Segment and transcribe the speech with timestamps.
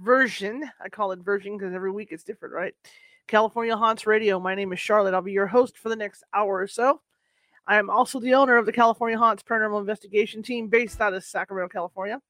[0.00, 0.68] version.
[0.82, 2.74] I call it version because every week it's different, right?
[3.26, 4.38] California Haunts Radio.
[4.38, 5.14] My name is Charlotte.
[5.14, 7.00] I'll be your host for the next hour or so.
[7.66, 11.22] I am also the owner of the California Haunts Paranormal Investigation Team based out of
[11.22, 12.20] Sacramento, California.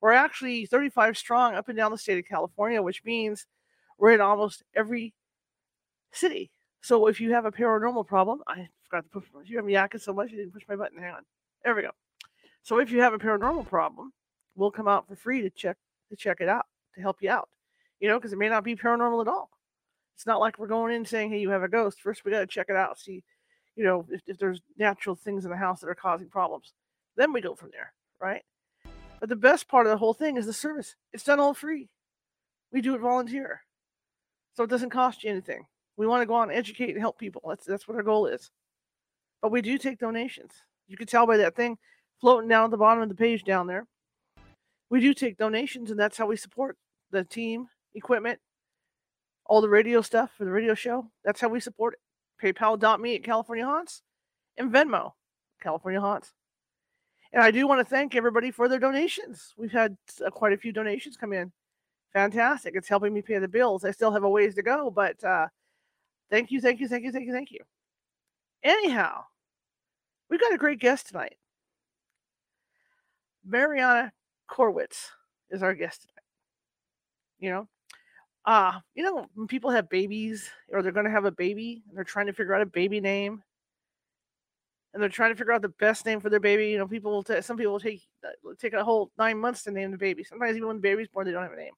[0.00, 3.46] We're actually 35 strong up and down the state of California, which means
[3.98, 5.14] we're in almost every
[6.12, 6.52] city.
[6.82, 9.24] So if you have a paranormal problem, I forgot to push.
[9.46, 10.98] You have me yakking so much, you didn't push my button.
[10.98, 11.22] Hang on.
[11.64, 11.90] There we go.
[12.62, 14.12] So if you have a paranormal problem,
[14.54, 15.76] we'll come out for free to check
[16.10, 17.48] to check it out to help you out.
[18.00, 19.50] You know, because it may not be paranormal at all.
[20.14, 22.40] It's not like we're going in saying, "Hey, you have a ghost." First, we got
[22.40, 23.22] to check it out, see,
[23.76, 26.72] you know, if, if there's natural things in the house that are causing problems.
[27.16, 28.42] Then we go from there, right?
[29.20, 30.96] But the best part of the whole thing is the service.
[31.12, 31.88] It's done all free.
[32.72, 33.62] We do it volunteer,
[34.54, 35.66] so it doesn't cost you anything.
[35.96, 37.42] We want to go out and educate and help people.
[37.48, 38.50] That's that's what our goal is.
[39.40, 40.52] But we do take donations.
[40.88, 41.78] You can tell by that thing
[42.20, 43.86] floating down at the bottom of the page down there.
[44.90, 46.76] We do take donations, and that's how we support
[47.14, 48.38] the team, equipment,
[49.46, 51.10] all the radio stuff for the radio show.
[51.24, 52.00] That's how we support it.
[52.54, 54.02] PayPal.me at California Haunts
[54.58, 55.12] and Venmo,
[55.62, 56.32] California Haunts.
[57.32, 59.54] And I do want to thank everybody for their donations.
[59.56, 61.52] We've had uh, quite a few donations come in.
[62.12, 62.74] Fantastic.
[62.76, 63.84] It's helping me pay the bills.
[63.84, 65.48] I still have a ways to go, but uh,
[66.30, 67.60] thank you, thank you, thank you, thank you, thank you.
[68.62, 69.24] Anyhow,
[70.30, 71.36] we've got a great guest tonight.
[73.44, 74.12] Mariana
[74.48, 75.08] Korwitz
[75.50, 76.06] is our guest.
[77.44, 77.68] You know,
[78.46, 81.94] uh, you know, when people have babies or they're going to have a baby and
[81.94, 83.42] they're trying to figure out a baby name
[84.94, 87.12] and they're trying to figure out the best name for their baby, you know, people
[87.12, 89.98] will take some people will take uh, take a whole nine months to name the
[89.98, 90.24] baby.
[90.24, 91.74] Sometimes even when the baby's born, they don't have a name.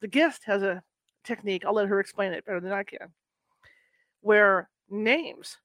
[0.00, 0.82] The guest has a
[1.24, 1.66] technique.
[1.66, 3.12] I'll let her explain it better than I can,
[4.22, 5.58] where names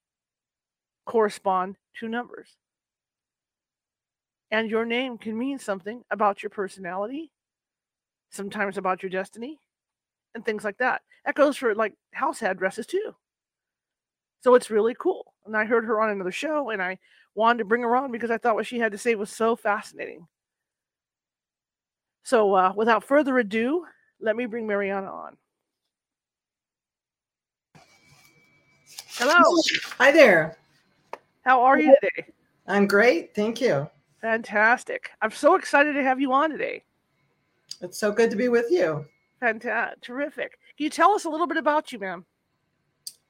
[1.06, 2.50] correspond to numbers.
[4.52, 7.32] And your name can mean something about your personality,
[8.32, 9.60] sometimes about your destiny
[10.34, 11.02] and things like that.
[11.26, 13.16] That goes for like house addresses too.
[14.42, 15.34] So it's really cool.
[15.46, 16.98] And I heard her on another show and I
[17.36, 19.56] wanted to bring her on because I thought what she had to say was so
[19.56, 20.28] fascinating.
[22.24, 23.86] So uh, without further ado,
[24.20, 25.38] let me bring Mariana on.
[29.14, 29.56] Hello.
[29.98, 30.58] Hi there.
[31.44, 32.32] How are you today?
[32.68, 33.34] I'm great.
[33.34, 33.90] Thank you.
[34.22, 35.12] Fantastic.
[35.22, 36.84] I'm so excited to have you on today.
[37.82, 39.06] It's so good to be with you.
[39.40, 40.02] Fantastic.
[40.02, 40.60] Terrific.
[40.78, 42.26] Can you tell us a little bit about you, ma'am?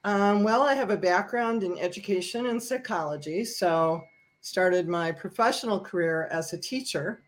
[0.03, 4.01] Um, well, I have a background in education and psychology, so
[4.41, 7.21] started my professional career as a teacher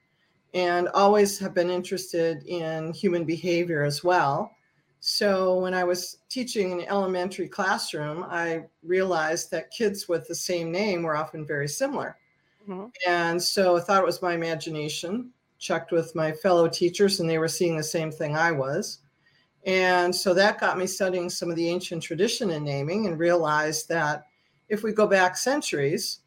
[0.54, 4.56] and always have been interested in human behavior as well.
[5.00, 10.36] So when I was teaching in an elementary classroom, I realized that kids with the
[10.36, 12.18] same name were often very similar.
[12.72, 12.86] Mm-hmm.
[13.08, 17.38] And so I thought it was my imagination checked with my fellow teachers, and they
[17.38, 19.00] were seeing the same thing I was.
[19.66, 23.88] And so that got me studying some of the ancient tradition in naming and realized
[23.90, 24.24] that
[24.70, 26.20] if we go back centuries,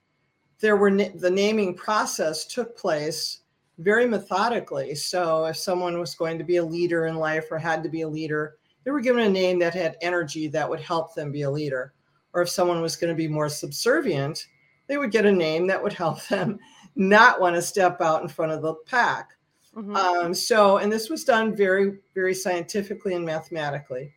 [0.61, 3.41] there were the naming process took place
[3.79, 4.95] very methodically.
[4.95, 8.03] So if someone was going to be a leader in life or had to be
[8.03, 11.43] a leader, they were given a name that had energy that would help them be
[11.43, 11.93] a leader.
[12.35, 14.47] Or if someone was going to be more subservient,
[14.87, 16.59] they would get a name that would help them
[16.97, 19.31] not want to step out in front of the pack.
[19.77, 19.97] Mm-hmm.
[19.97, 24.13] Um, so, and this was done very, very scientifically and mathematically.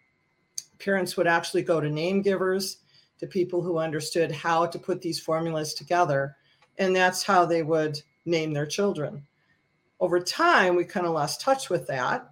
[0.78, 2.78] Parents would actually go to name givers,
[3.20, 6.36] to people who understood how to put these formulas together,
[6.78, 9.26] and that's how they would name their children.
[10.00, 12.30] Over time, we kind of lost touch with that.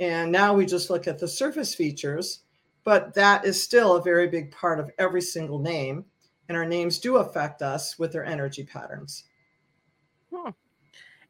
[0.00, 2.40] And now we just look at the surface features,
[2.84, 6.06] but that is still a very big part of every single name.
[6.48, 9.24] And our names do affect us with their energy patterns.
[10.32, 10.50] Hmm.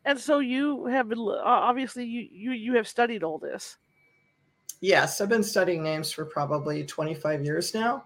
[0.05, 3.77] And so you have obviously you you you have studied all this.
[4.81, 8.05] Yes, I've been studying names for probably 25 years now.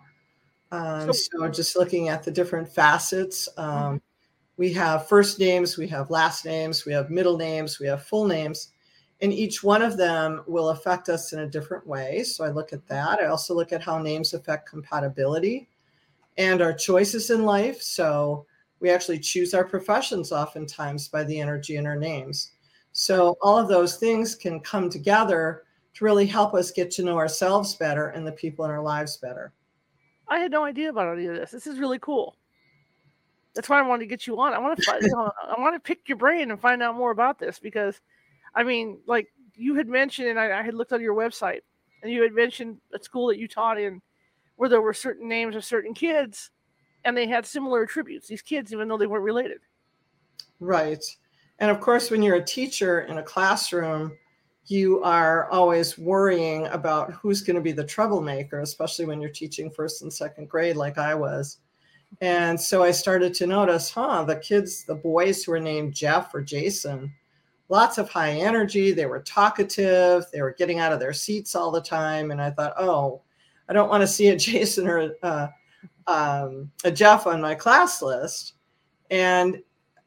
[0.72, 3.96] Um, so, so, just looking at the different facets, um, mm-hmm.
[4.58, 8.26] we have first names, we have last names, we have middle names, we have full
[8.26, 8.72] names,
[9.22, 12.22] and each one of them will affect us in a different way.
[12.24, 13.20] So I look at that.
[13.20, 15.68] I also look at how names affect compatibility
[16.38, 17.80] and our choices in life.
[17.80, 18.46] So
[18.80, 22.52] we actually choose our professions oftentimes by the energy in our names.
[22.92, 27.16] So all of those things can come together to really help us get to know
[27.16, 29.52] ourselves better and the people in our lives better.
[30.28, 31.50] I had no idea about any of this.
[31.50, 32.36] This is really cool.
[33.54, 34.52] That's why I wanted to get you on.
[34.52, 37.10] I want to, you know, I want to pick your brain and find out more
[37.10, 38.00] about this because,
[38.54, 41.60] I mean, like you had mentioned, and I, I had looked on your website,
[42.02, 44.02] and you had mentioned a school that you taught in,
[44.56, 46.50] where there were certain names of certain kids,
[47.04, 48.28] and they had similar attributes.
[48.28, 49.58] These kids, even though they weren't related.
[50.60, 51.04] Right,
[51.58, 54.16] and of course, when you're a teacher in a classroom,
[54.66, 59.70] you are always worrying about who's going to be the troublemaker, especially when you're teaching
[59.70, 61.58] first and second grade, like I was.
[62.20, 66.34] And so I started to notice, huh, the kids, the boys who were named Jeff
[66.34, 67.12] or Jason,
[67.68, 68.92] lots of high energy.
[68.92, 70.24] They were talkative.
[70.32, 72.30] They were getting out of their seats all the time.
[72.30, 73.22] And I thought, oh,
[73.68, 75.54] I don't want to see a Jason or a,
[76.06, 78.54] um, a Jeff on my class list.
[79.10, 79.62] And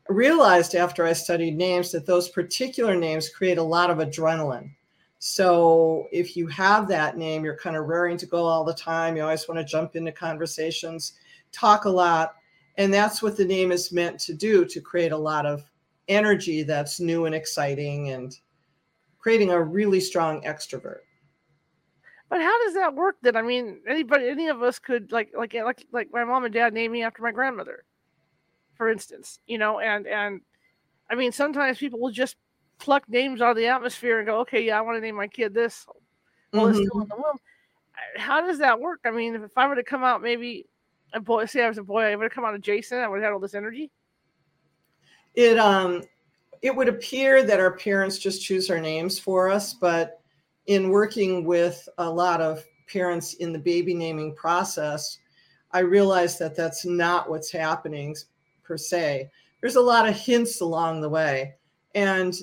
[0.10, 4.72] realized after I studied names that those particular names create a lot of adrenaline.
[5.20, 9.16] So if you have that name, you're kind of raring to go all the time.
[9.16, 11.14] You always want to jump into conversations,
[11.52, 12.36] talk a lot.
[12.78, 15.64] And that's what the name is meant to do to create a lot of
[16.08, 18.36] energy that's new and exciting and
[19.20, 21.02] creating a really strong extrovert.
[22.30, 23.36] But how does that work then?
[23.36, 26.74] I mean, anybody, any of us could like, like, like, like my mom and dad
[26.74, 27.84] named me after my grandmother
[28.80, 30.40] for instance, you know, and and
[31.12, 32.38] I mean sometimes people will just
[32.80, 35.28] pluck names out of the atmosphere and go, okay, yeah, I want to name my
[35.28, 35.86] kid this
[36.52, 36.80] while mm-hmm.
[36.80, 37.38] it's still in the womb.
[38.16, 39.02] How does that work?
[39.04, 40.66] I mean, if I were to come out maybe
[41.14, 43.08] a boy, say I was a boy, I would have come out of Jason, I
[43.10, 43.92] would have had all this energy.
[45.36, 46.04] It um
[46.62, 50.19] it would appear that our parents just choose our names for us, but
[50.70, 55.18] in working with a lot of parents in the baby naming process,
[55.72, 58.16] I realized that that's not what's happening
[58.64, 59.32] per se.
[59.62, 61.56] There's a lot of hints along the way.
[61.96, 62.36] And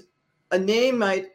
[0.50, 1.26] a name might,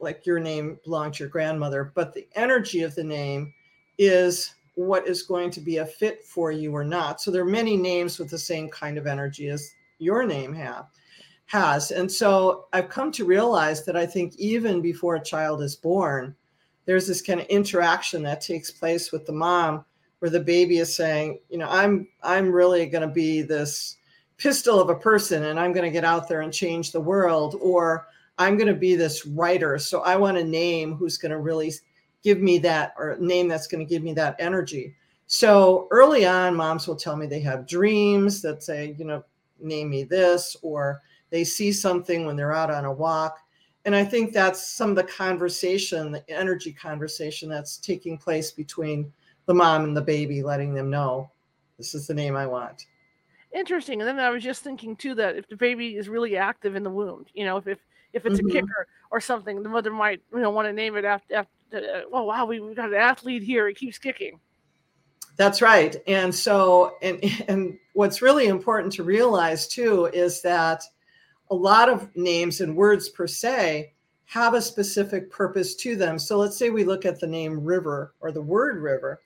[0.00, 3.52] like your name belonged to your grandmother, but the energy of the name
[3.98, 7.20] is what is going to be a fit for you or not.
[7.20, 10.86] So there are many names with the same kind of energy as your name have
[11.46, 11.90] has.
[11.90, 16.34] And so I've come to realize that I think even before a child is born,
[16.86, 19.84] there's this kind of interaction that takes place with the mom
[20.18, 23.96] where the baby is saying, you know, I'm I'm really going to be this
[24.36, 27.56] pistol of a person and I'm going to get out there and change the world,
[27.60, 28.06] or
[28.38, 29.78] I'm going to be this writer.
[29.78, 31.72] So I want a name who's going to really
[32.22, 34.94] give me that, or name that's going to give me that energy.
[35.26, 39.24] So early on, moms will tell me they have dreams that say, you know,
[39.60, 41.00] name me this, or
[41.34, 43.40] they see something when they're out on a walk.
[43.84, 49.12] And I think that's some of the conversation, the energy conversation that's taking place between
[49.46, 51.30] the mom and the baby, letting them know
[51.76, 52.86] this is the name I want
[53.54, 54.00] interesting.
[54.00, 56.82] And then I was just thinking too that if the baby is really active in
[56.82, 57.78] the womb, you know, if if,
[58.12, 58.48] if it's mm-hmm.
[58.48, 61.34] a kicker or something, the mother might you know want to name it after.
[61.36, 63.68] after uh, oh wow, we, we got an athlete here.
[63.68, 64.38] He keeps kicking.
[65.36, 65.96] That's right.
[66.06, 70.82] And so, and and what's really important to realize too is that
[71.50, 73.92] a lot of names and words per se
[74.26, 76.18] have a specific purpose to them.
[76.18, 79.20] So let's say we look at the name river or the word river.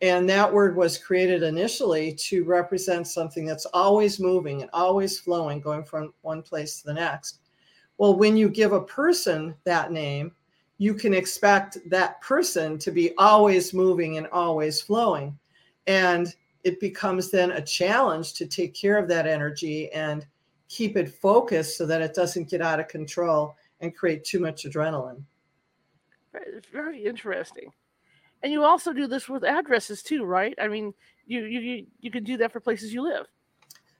[0.00, 5.60] And that word was created initially to represent something that's always moving and always flowing,
[5.60, 7.38] going from one place to the next.
[7.98, 10.32] Well, when you give a person that name,
[10.78, 15.38] you can expect that person to be always moving and always flowing.
[15.86, 20.26] And it becomes then a challenge to take care of that energy and
[20.72, 24.64] keep it focused so that it doesn't get out of control and create too much
[24.64, 25.22] adrenaline.
[26.72, 27.70] Very interesting.
[28.42, 30.54] And you also do this with addresses too, right?
[30.58, 30.94] I mean,
[31.26, 33.26] you you you can do that for places you live.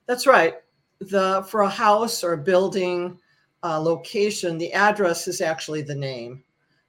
[0.06, 0.54] That's right.
[1.00, 3.18] The for a house or a building
[3.62, 6.42] uh, location, the address is actually the name.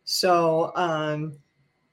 [0.06, 1.38] So um,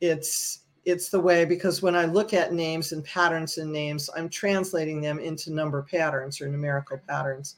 [0.00, 4.28] it's it's the way because when I look at names and patterns in names, I'm
[4.28, 7.56] translating them into number patterns or numerical patterns.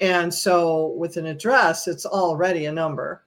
[0.00, 3.24] And so with an address, it's already a number.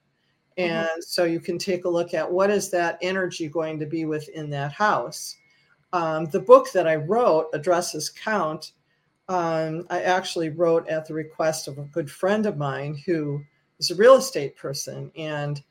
[0.58, 0.70] Mm-hmm.
[0.70, 1.00] And mm-hmm.
[1.00, 4.50] so you can take a look at what is that energy going to be within
[4.50, 5.36] that house.
[5.92, 8.72] Um, the book that I wrote, Addresses Count,
[9.28, 13.42] um, I actually wrote at the request of a good friend of mine who
[13.78, 15.10] is a real estate person.
[15.16, 15.62] And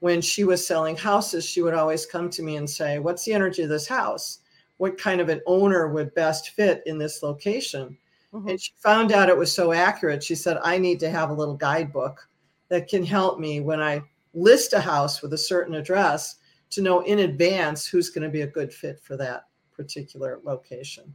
[0.00, 3.32] when she was selling houses, she would always come to me and say, What's the
[3.32, 4.40] energy of this house?
[4.78, 7.96] What kind of an owner would best fit in this location?
[8.32, 8.48] Mm-hmm.
[8.48, 10.22] And she found out it was so accurate.
[10.22, 12.28] She said, I need to have a little guidebook
[12.68, 14.02] that can help me when I
[14.34, 16.36] list a house with a certain address
[16.70, 21.14] to know in advance who's going to be a good fit for that particular location.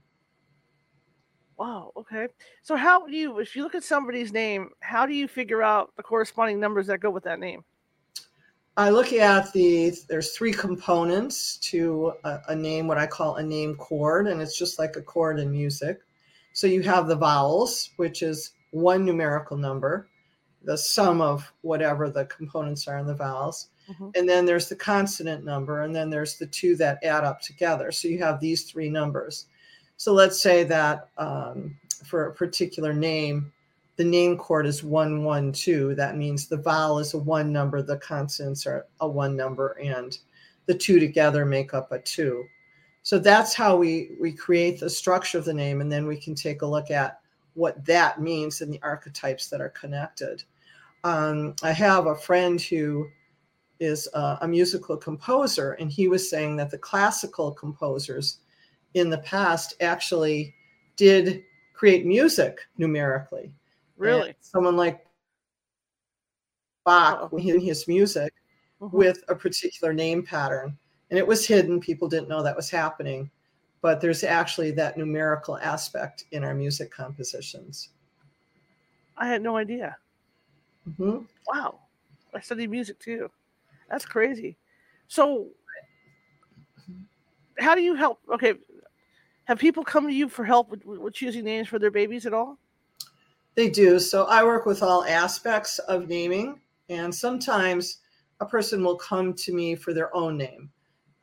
[1.58, 1.92] Wow.
[1.96, 2.28] Okay.
[2.64, 5.92] So how do you, if you look at somebody's name, how do you figure out
[5.96, 7.64] the corresponding numbers that go with that name?
[8.78, 13.44] I look at the, there's three components to a, a, name, what I call a
[13.44, 16.00] name chord, and it's just like a chord in music.
[16.54, 20.08] So you have the vowels, which is one numerical number,
[20.64, 23.70] the sum of whatever the components are in the vowels.
[23.90, 24.10] Mm-hmm.
[24.16, 27.92] And then there's the consonant number, and then there's the two that add up together.
[27.92, 29.48] So you have these three numbers.
[29.98, 33.52] So let's say that um, for a particular name,
[33.98, 35.96] the name chord is 112.
[35.96, 40.18] That means the vowel is a one number, the consonants are a one number, and
[40.66, 42.46] the two together make up a two.
[43.04, 46.36] So that's how we, we create the structure of the name, and then we can
[46.36, 47.20] take a look at
[47.54, 50.44] what that means and the archetypes that are connected.
[51.04, 53.10] Um, I have a friend who
[53.80, 58.38] is a, a musical composer, and he was saying that the classical composers
[58.94, 60.54] in the past actually
[60.96, 61.44] did
[61.74, 63.52] create music numerically.
[63.98, 64.30] Really?
[64.30, 65.06] And someone like
[66.86, 67.38] Bach oh.
[67.38, 68.34] in his music
[68.80, 68.96] mm-hmm.
[68.96, 70.78] with a particular name pattern.
[71.12, 71.82] And it was hidden.
[71.82, 73.30] People didn't know that was happening.
[73.82, 77.90] But there's actually that numerical aspect in our music compositions.
[79.18, 79.98] I had no idea.
[80.90, 81.26] Mm-hmm.
[81.48, 81.80] Wow.
[82.34, 83.30] I study music too.
[83.90, 84.56] That's crazy.
[85.08, 85.48] So,
[87.60, 88.20] how do you help?
[88.34, 88.54] Okay.
[89.46, 92.34] Have people come to you for help with, with choosing names for their babies at
[92.34, 92.58] all?
[93.56, 94.00] They do.
[94.00, 97.98] So I work with all aspects of naming, and sometimes
[98.40, 100.72] a person will come to me for their own name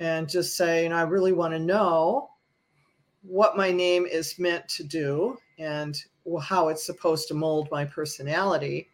[0.00, 2.30] and just say, you know, I really want to know
[3.22, 6.00] what my name is meant to do and
[6.42, 8.88] how it's supposed to mold my personality.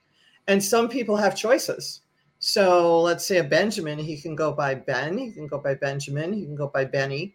[0.46, 2.02] And some people have choices.
[2.38, 6.32] So let's say a Benjamin, he can go by Ben, he can go by Benjamin,
[6.32, 7.34] he can go by Benny.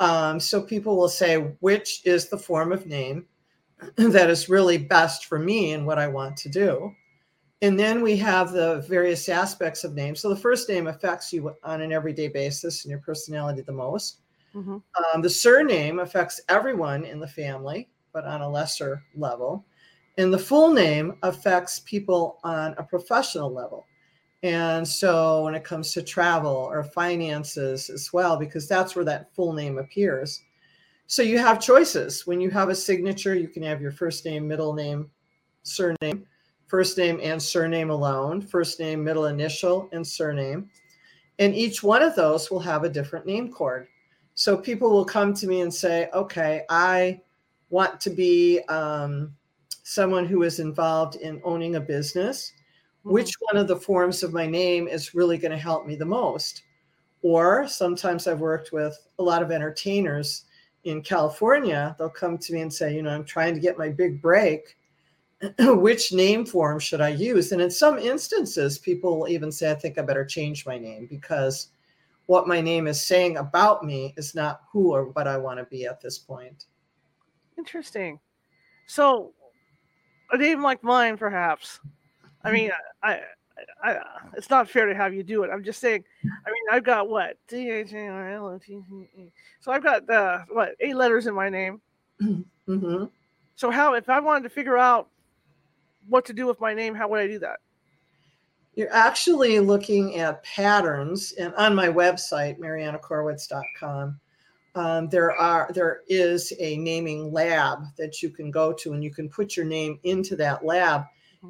[0.00, 3.26] Um, so people will say, which is the form of name
[3.96, 6.92] that is really best for me and what I want to do.
[7.62, 10.20] And then we have the various aspects of names.
[10.20, 14.18] So the first name affects you on an everyday basis and your personality the most.
[14.52, 14.78] Mm-hmm.
[15.14, 19.64] Um, the surname affects everyone in the family, but on a lesser level.
[20.18, 23.86] And the full name affects people on a professional level.
[24.42, 29.32] And so when it comes to travel or finances as well, because that's where that
[29.36, 30.42] full name appears.
[31.06, 32.26] So you have choices.
[32.26, 35.08] When you have a signature, you can have your first name, middle name,
[35.62, 36.26] surname,
[36.72, 40.70] first name and surname alone, first name, middle initial, and surname.
[41.38, 43.88] And each one of those will have a different name chord.
[44.32, 47.20] So people will come to me and say, okay, I
[47.68, 49.36] want to be um,
[49.82, 52.54] someone who is involved in owning a business.
[53.00, 53.12] Mm-hmm.
[53.12, 56.06] Which one of the forms of my name is really going to help me the
[56.06, 56.62] most?
[57.20, 60.46] Or sometimes I've worked with a lot of entertainers
[60.84, 63.88] in California, they'll come to me and say, you know, I'm trying to get my
[63.88, 64.76] big break.
[65.58, 67.52] Which name form should I use?
[67.52, 71.06] And in some instances, people will even say, I think I better change my name
[71.06, 71.68] because
[72.26, 75.64] what my name is saying about me is not who or what I want to
[75.64, 76.66] be at this point.
[77.58, 78.20] Interesting.
[78.86, 79.32] So,
[80.30, 81.80] a name like mine, perhaps.
[82.44, 82.70] I mean,
[83.02, 83.20] I,
[83.82, 83.98] I,
[84.36, 85.50] it's not fair to have you do it.
[85.52, 86.04] I'm just saying.
[86.24, 89.32] I mean, I've got what D H A R L O T T E.
[89.60, 91.80] So I've got the what eight letters in my name.
[92.68, 93.06] Mm-hmm.
[93.56, 95.08] So how, if I wanted to figure out
[96.08, 97.60] what to do with my name, how would I do that?
[98.74, 104.18] You're actually looking at patterns, and on my website, marianakorwitz.com,
[104.74, 109.10] um, there are there is a naming lab that you can go to, and you
[109.10, 111.04] can put your name into that lab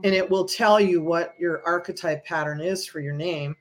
[0.04, 3.54] and it will tell you what your archetype pattern is for your name.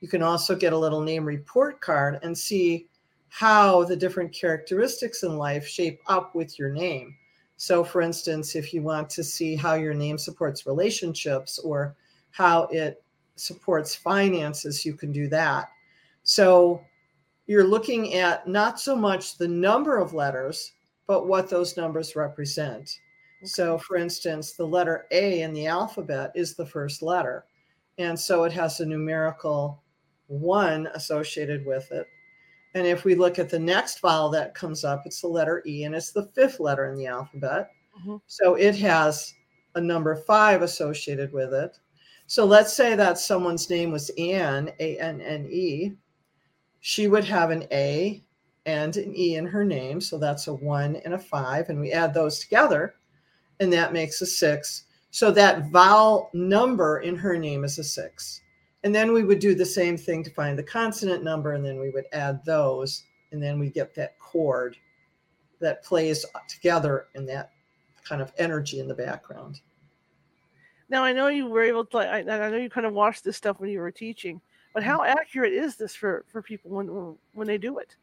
[0.00, 2.88] You can also get a little name report card and see
[3.28, 7.16] how the different characteristics in life shape up with your name.
[7.56, 11.96] So, for instance, if you want to see how your name supports relationships or
[12.30, 13.02] how it
[13.36, 15.68] supports finances, you can do that.
[16.22, 16.82] So,
[17.46, 20.72] you're looking at not so much the number of letters,
[21.06, 22.90] but what those numbers represent.
[23.44, 27.44] So, for instance, the letter A in the alphabet is the first letter.
[27.98, 29.82] And so it has a numerical
[30.26, 32.06] one associated with it.
[32.76, 35.84] And if we look at the next vowel that comes up, it's the letter E,
[35.84, 37.70] and it's the fifth letter in the alphabet.
[37.98, 38.16] Mm-hmm.
[38.26, 39.32] So it has
[39.76, 41.78] a number five associated with it.
[42.26, 45.92] So let's say that someone's name was Anne, A N N E.
[46.80, 48.22] She would have an A
[48.66, 49.98] and an E in her name.
[49.98, 51.70] So that's a one and a five.
[51.70, 52.96] And we add those together
[53.58, 54.84] and that makes a six.
[55.12, 58.42] So that vowel number in her name is a six.
[58.84, 61.80] And then we would do the same thing to find the consonant number, and then
[61.80, 64.76] we would add those, and then we get that chord
[65.60, 67.52] that plays together in that
[68.04, 69.60] kind of energy in the background.
[70.88, 71.98] Now I know you were able to.
[71.98, 74.40] I, I know you kind of watched this stuff when you were teaching,
[74.72, 77.96] but how accurate is this for for people when when they do it?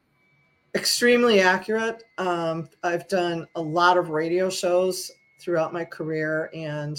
[0.76, 2.04] Extremely accurate.
[2.18, 6.98] Um, I've done a lot of radio shows throughout my career, and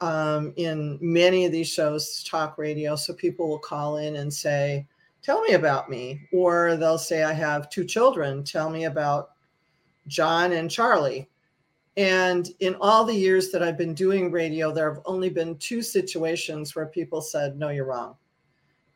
[0.00, 2.96] um, in many of these shows, talk radio.
[2.96, 4.86] So people will call in and say,
[5.22, 8.44] "Tell me about me," or they'll say, "I have two children.
[8.44, 9.30] Tell me about
[10.06, 11.28] John and Charlie."
[11.96, 15.82] And in all the years that I've been doing radio, there have only been two
[15.82, 18.16] situations where people said, No, you're wrong.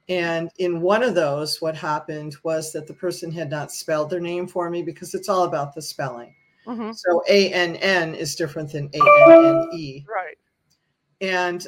[0.09, 4.21] And in one of those, what happened was that the person had not spelled their
[4.21, 6.35] name for me because it's all about the spelling.
[6.67, 6.93] Mm-hmm.
[6.93, 10.05] So A N N is different than A N N E.
[10.09, 10.39] Right.
[11.21, 11.67] And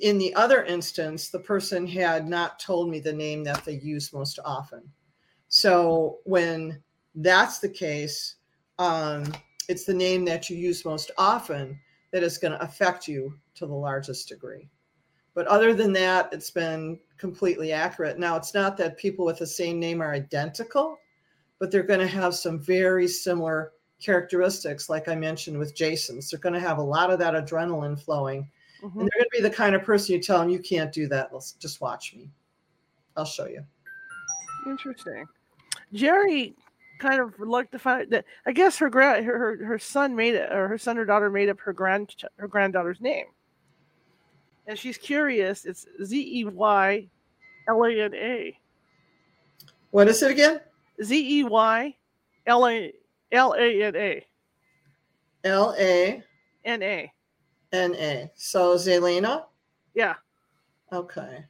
[0.00, 4.12] in the other instance, the person had not told me the name that they use
[4.12, 4.82] most often.
[5.48, 6.82] So when
[7.14, 8.36] that's the case,
[8.78, 9.32] um,
[9.68, 11.78] it's the name that you use most often
[12.12, 14.68] that is going to affect you to the largest degree.
[15.34, 18.18] But other than that, it's been completely accurate.
[18.18, 20.98] Now, it's not that people with the same name are identical,
[21.58, 26.30] but they're going to have some very similar characteristics, like I mentioned with Jason's.
[26.30, 28.48] They're going to have a lot of that adrenaline flowing.
[28.84, 29.00] Mm-hmm.
[29.00, 31.08] And they're going to be the kind of person you tell them, you can't do
[31.08, 31.32] that.
[31.32, 32.28] Let's just watch me.
[33.16, 33.64] I'll show you.
[34.66, 35.24] Interesting.
[35.92, 36.54] Jerry
[36.98, 40.52] kind of like to find that I guess her grand her, her son made it
[40.52, 43.26] or her son or daughter made up her grand her granddaughter's name.
[44.66, 45.64] And she's curious.
[45.64, 47.06] It's Z E Y
[47.68, 48.58] L A N A.
[49.90, 50.60] What is it again?
[51.02, 51.96] Z E Y
[52.46, 52.92] L A
[53.32, 54.26] L A N A.
[55.44, 56.22] L A
[56.64, 57.13] N A.
[57.74, 58.30] N A.
[58.36, 59.44] So Zelena?
[59.94, 60.14] Yeah.
[60.92, 61.44] Okay.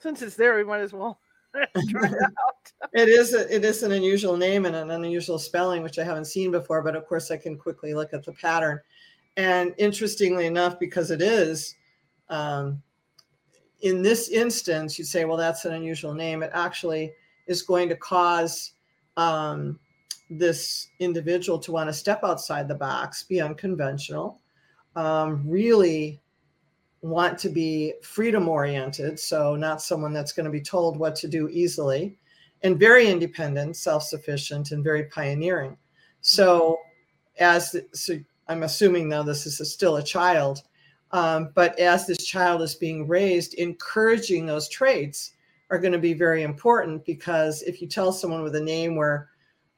[0.00, 1.20] Since it's there, we might as well
[1.54, 2.90] try it out.
[2.92, 6.24] it is a, it is an unusual name and an unusual spelling, which I haven't
[6.24, 6.82] seen before.
[6.82, 8.80] But of course, I can quickly look at the pattern.
[9.36, 11.76] And interestingly enough, because it is,
[12.28, 12.82] um,
[13.82, 16.42] in this instance, you'd say, well, that's an unusual name.
[16.42, 17.12] It actually
[17.46, 18.72] is going to cause
[19.16, 19.78] um,
[20.38, 24.40] this individual to want to step outside the box, be unconventional,
[24.96, 26.20] um, really
[27.02, 29.18] want to be freedom oriented.
[29.18, 32.18] So, not someone that's going to be told what to do easily,
[32.62, 35.76] and very independent, self sufficient, and very pioneering.
[36.20, 36.78] So,
[37.38, 38.18] as so
[38.48, 40.62] I'm assuming now this is a, still a child,
[41.10, 45.32] um, but as this child is being raised, encouraging those traits
[45.70, 49.30] are going to be very important because if you tell someone with a name where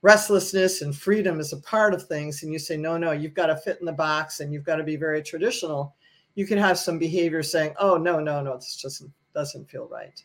[0.04, 3.46] restlessness and freedom is a part of things, and you say, no, no, you've got
[3.46, 5.96] to fit in the box and you've got to be very traditional,
[6.34, 9.02] you can have some behavior saying, oh, no, no, no, this just
[9.34, 10.22] doesn't feel right.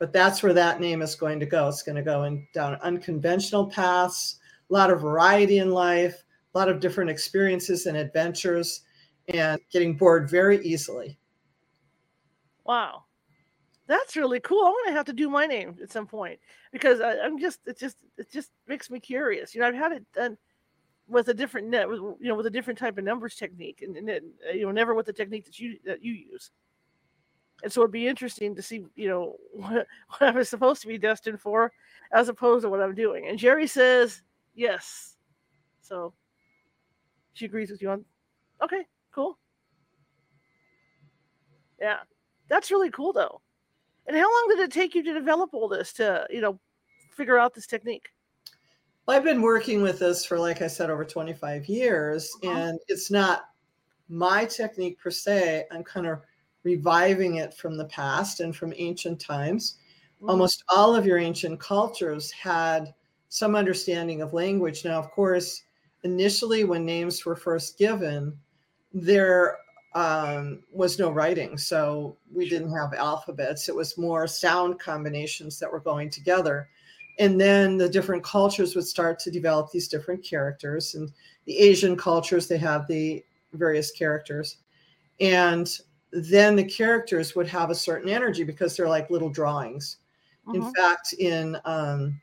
[0.00, 1.68] But that's where that name is going to go.
[1.68, 6.58] It's going to go in down unconventional paths, a lot of variety in life, a
[6.58, 8.80] lot of different experiences and adventures,
[9.28, 11.16] and getting bored very easily.
[12.64, 13.03] Wow.
[13.86, 14.64] That's really cool.
[14.64, 16.38] I'm gonna have to do my name at some point
[16.72, 19.54] because I, am just it just it just makes me curious.
[19.54, 20.38] You know, I've had it done
[21.06, 23.96] with a different net, with, you know, with a different type of numbers technique, and,
[23.96, 26.50] and it, you know, never with the technique that you that you use.
[27.62, 30.88] And so it'd be interesting to see, you know, what, what I was supposed to
[30.88, 31.72] be destined for,
[32.12, 33.26] as opposed to what I'm doing.
[33.28, 34.22] And Jerry says
[34.54, 35.16] yes,
[35.82, 36.14] so
[37.34, 38.04] she agrees with you on.
[38.62, 39.38] Okay, cool.
[41.78, 41.98] Yeah,
[42.48, 43.42] that's really cool though.
[44.06, 46.58] And how long did it take you to develop all this to, you know,
[47.10, 48.08] figure out this technique?
[49.06, 52.54] Well, I've been working with this for, like I said, over 25 years, uh-huh.
[52.54, 53.44] and it's not
[54.08, 55.66] my technique per se.
[55.70, 56.20] I'm kind of
[56.62, 59.78] reviving it from the past and from ancient times.
[60.16, 60.30] Mm-hmm.
[60.30, 62.94] Almost all of your ancient cultures had
[63.28, 64.84] some understanding of language.
[64.84, 65.62] Now, of course,
[66.02, 68.36] initially when names were first given,
[68.92, 69.58] there
[69.94, 71.56] um, was no writing.
[71.56, 73.68] So we didn't have alphabets.
[73.68, 76.68] It was more sound combinations that were going together
[77.18, 81.10] and then the different cultures would start to develop these different characters and
[81.46, 84.58] the asian cultures they have the various characters
[85.20, 85.78] and
[86.12, 89.98] then the characters would have a certain energy because they're like little drawings
[90.46, 90.62] mm-hmm.
[90.62, 92.20] in fact in um,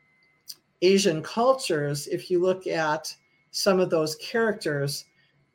[0.82, 3.14] asian cultures if you look at
[3.52, 5.06] some of those characters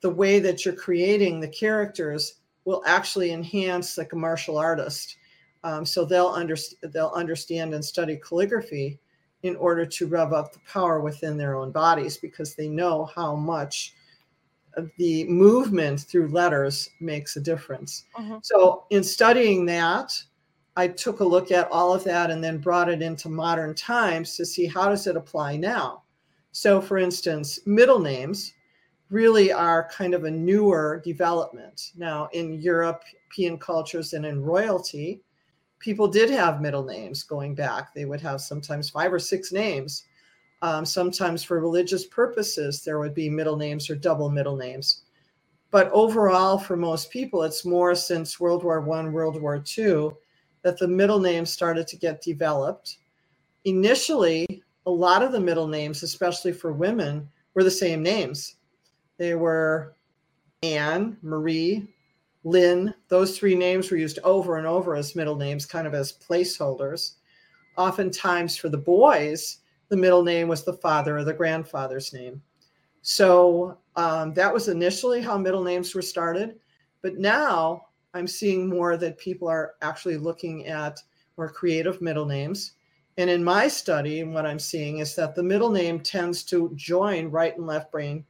[0.06, 5.16] the way that you're creating the characters will actually enhance like a martial artist
[5.64, 9.00] um, so they'll, under, they'll understand and study calligraphy
[9.42, 13.34] in order to rev up the power within their own bodies because they know how
[13.34, 13.94] much
[14.96, 18.04] the movement through letters makes a difference.
[18.14, 18.38] Uh-huh.
[18.44, 20.12] So, in studying that,
[20.76, 24.36] I took a look at all of that and then brought it into modern times
[24.36, 26.04] to see how does it apply now.
[26.52, 28.52] So, for instance, middle names
[29.10, 31.92] really are kind of a newer development.
[31.96, 35.22] Now, in European cultures and in royalty,
[35.78, 37.94] people did have middle names going back.
[37.94, 40.04] They would have sometimes five or six names.
[40.62, 45.02] Um, sometimes for religious purposes, there would be middle names or double middle names.
[45.70, 50.16] But overall, for most people, it's more since World War One, World War Two,
[50.62, 52.98] that the middle names started to get developed.
[53.64, 54.46] Initially,
[54.86, 58.55] a lot of the middle names, especially for women, were the same names.
[59.18, 59.96] They were
[60.62, 61.88] Anne, Marie,
[62.44, 62.94] Lynn.
[63.08, 67.14] Those three names were used over and over as middle names, kind of as placeholders.
[67.76, 72.42] Oftentimes, for the boys, the middle name was the father or the grandfather's name.
[73.02, 76.58] So um, that was initially how middle names were started.
[77.02, 77.82] But now
[78.14, 81.00] I'm seeing more that people are actually looking at
[81.36, 82.72] more creative middle names.
[83.18, 87.30] And in my study, what I'm seeing is that the middle name tends to join
[87.30, 88.24] right and left brain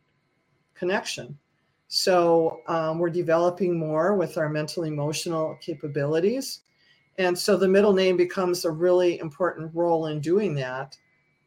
[0.78, 1.38] connection.
[1.88, 6.60] So um, we're developing more with our mental emotional capabilities.
[7.18, 10.96] And so the middle name becomes a really important role in doing that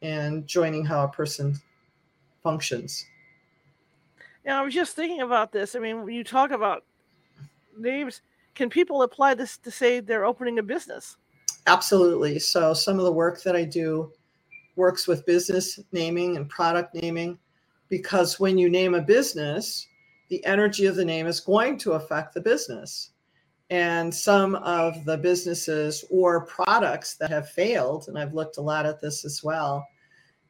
[0.02, 1.60] and joining how a person
[2.42, 3.06] functions.
[4.46, 5.76] Now, I was just thinking about this.
[5.76, 6.86] I mean, when you talk about
[7.78, 8.22] names,
[8.56, 11.18] can people apply this to say they're opening a business?
[11.68, 12.39] Absolutely.
[12.39, 14.12] So, some of the work that I do
[14.76, 17.38] works with business naming and product naming
[17.89, 19.88] because when you name a business,
[20.30, 23.12] the energy of the name is going to affect the business.
[23.71, 28.86] And some of the businesses or products that have failed, and I've looked a lot
[28.86, 29.88] at this as well,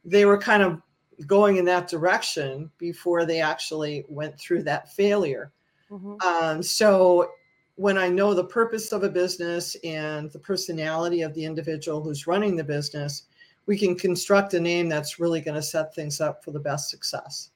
[0.04, 0.80] they were kind of
[1.26, 5.52] going in that direction before they actually went through that failure.
[5.90, 6.14] Mm-hmm.
[6.26, 7.32] Um, so
[7.74, 12.26] when I know the purpose of a business and the personality of the individual who's
[12.26, 13.24] running the business,
[13.70, 16.90] we can construct a name that's really going to set things up for the best
[16.90, 17.50] success.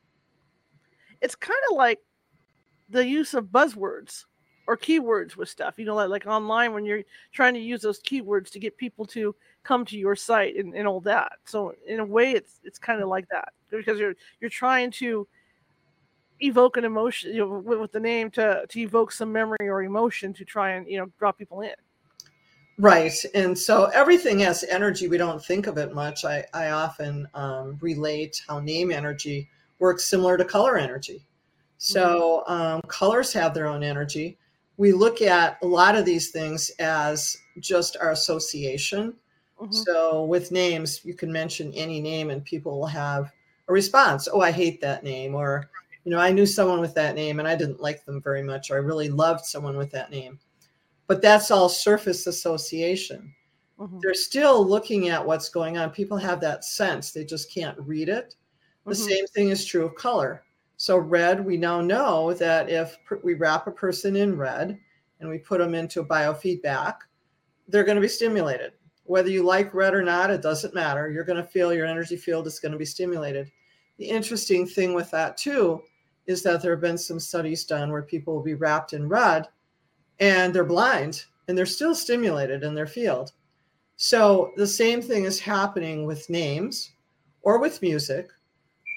[1.20, 1.98] It's kind of like
[2.88, 4.26] the use of buzzwords
[4.68, 8.00] or keywords with stuff, you know, like, like online when you're trying to use those
[8.00, 11.32] keywords to get people to come to your site and, and all that.
[11.46, 15.26] So in a way it's it's kind of like that because you're you're trying to
[16.38, 19.82] evoke an emotion you know, with, with the name to to evoke some memory or
[19.82, 21.74] emotion to try and you know draw people in.
[22.78, 23.14] Right.
[23.34, 25.06] And so everything has energy.
[25.06, 26.24] We don't think of it much.
[26.24, 31.24] I, I often um, relate how name energy works similar to color energy.
[31.78, 32.52] So mm-hmm.
[32.52, 34.38] um, colors have their own energy.
[34.76, 39.14] We look at a lot of these things as just our association.
[39.60, 39.72] Mm-hmm.
[39.72, 43.30] So with names, you can mention any name and people will have
[43.68, 44.26] a response.
[44.32, 45.36] Oh, I hate that name.
[45.36, 45.70] Or,
[46.04, 48.70] you know, I knew someone with that name and I didn't like them very much.
[48.70, 50.40] Or I really loved someone with that name
[51.06, 53.34] but that's all surface association.
[53.78, 53.98] Mm-hmm.
[54.00, 55.90] They're still looking at what's going on.
[55.90, 58.36] People have that sense, they just can't read it.
[58.86, 59.08] The mm-hmm.
[59.08, 60.44] same thing is true of color.
[60.76, 64.78] So, red, we now know that if we wrap a person in red
[65.20, 66.96] and we put them into a biofeedback,
[67.68, 68.72] they're going to be stimulated.
[69.04, 71.10] Whether you like red or not, it doesn't matter.
[71.10, 73.50] You're going to feel your energy field is going to be stimulated.
[73.98, 75.82] The interesting thing with that, too,
[76.26, 79.46] is that there have been some studies done where people will be wrapped in red
[80.24, 83.32] and they're blind and they're still stimulated in their field.
[83.96, 86.92] So the same thing is happening with names
[87.42, 88.30] or with music.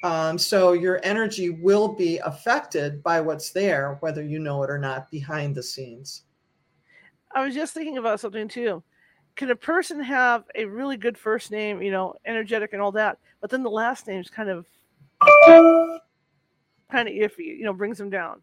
[0.04, 4.78] Um, so your energy will be affected by what's there, whether you know it or
[4.78, 6.24] not, behind the scenes.
[7.36, 8.82] I was just thinking about something too.
[9.36, 13.18] Can a person have a really good first name, you know, energetic and all that,
[13.42, 14.66] but then the last name is kind of
[16.90, 18.42] kind of iffy, you know, brings them down?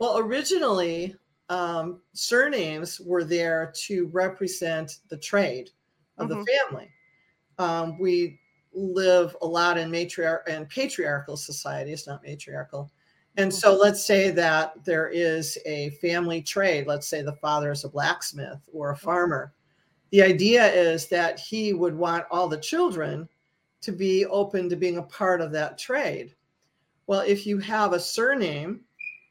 [0.00, 1.14] Well, originally
[1.48, 5.70] um, surnames were there to represent the trade
[6.18, 6.40] of mm-hmm.
[6.40, 6.90] the family.
[7.58, 8.40] Um, we
[8.72, 12.90] live a lot in matriarch and patriarchal societies, not matriarchal.
[13.36, 13.82] And so mm-hmm.
[13.82, 16.86] let's say that there is a family trade.
[16.86, 19.04] Let's say the father is a blacksmith or a mm-hmm.
[19.04, 19.52] farmer.
[20.10, 23.28] The idea is that he would want all the children
[23.80, 26.34] to be open to being a part of that trade.
[27.06, 28.80] Well, if you have a surname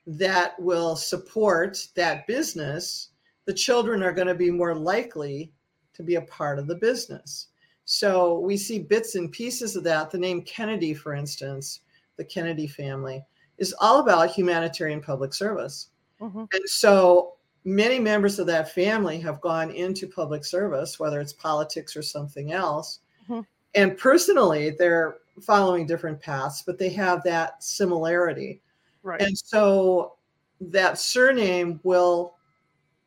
[0.07, 3.09] that will support that business,
[3.45, 5.51] the children are going to be more likely
[5.93, 7.47] to be a part of the business.
[7.83, 10.09] So we see bits and pieces of that.
[10.09, 11.81] The name Kennedy, for instance,
[12.15, 13.23] the Kennedy family,
[13.57, 15.89] is all about humanitarian public service.
[16.21, 16.45] Mm-hmm.
[16.51, 21.97] And so many members of that family have gone into public service, whether it's politics
[21.97, 22.99] or something else.
[23.29, 23.41] Mm-hmm.
[23.75, 28.61] And personally, they're following different paths, but they have that similarity.
[29.07, 29.21] Right.
[29.21, 30.15] And so
[30.59, 32.35] that surname will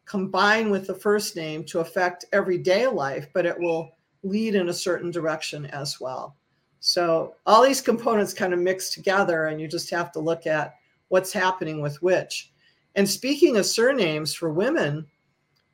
[0.06, 3.90] combine with the first name to affect everyday life, but it will
[4.22, 6.36] lead in a certain direction as well.
[6.80, 10.76] So all these components kind of mix together, and you just have to look at
[11.08, 12.50] what's happening with which.
[12.94, 15.06] And speaking of surnames for women,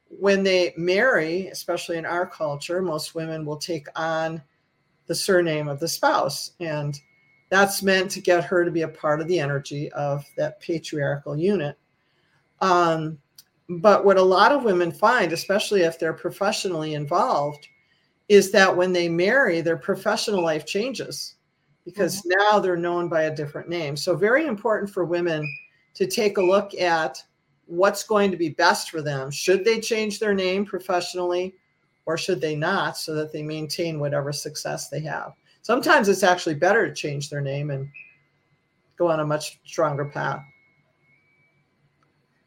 [0.08, 4.42] when they marry, especially in our culture, most women will take on
[5.06, 6.50] the surname of the spouse.
[6.58, 6.98] And
[7.48, 11.37] that's meant to get her to be a part of the energy of that patriarchal
[11.37, 11.78] unit.
[12.61, 13.18] Um,
[13.68, 17.68] but what a lot of women find, especially if they're professionally involved,
[18.28, 21.37] is that when they marry, their professional life changes
[21.85, 22.38] because mm-hmm.
[22.38, 23.96] now they're known by a different name.
[23.96, 25.46] So, very important for women
[25.94, 27.22] to take a look at
[27.66, 29.30] what's going to be best for them.
[29.30, 31.54] Should they change their name professionally
[32.04, 35.32] or should they not so that they maintain whatever success they have?
[35.66, 37.88] Sometimes it's actually better to change their name and
[38.96, 40.40] go on a much stronger path.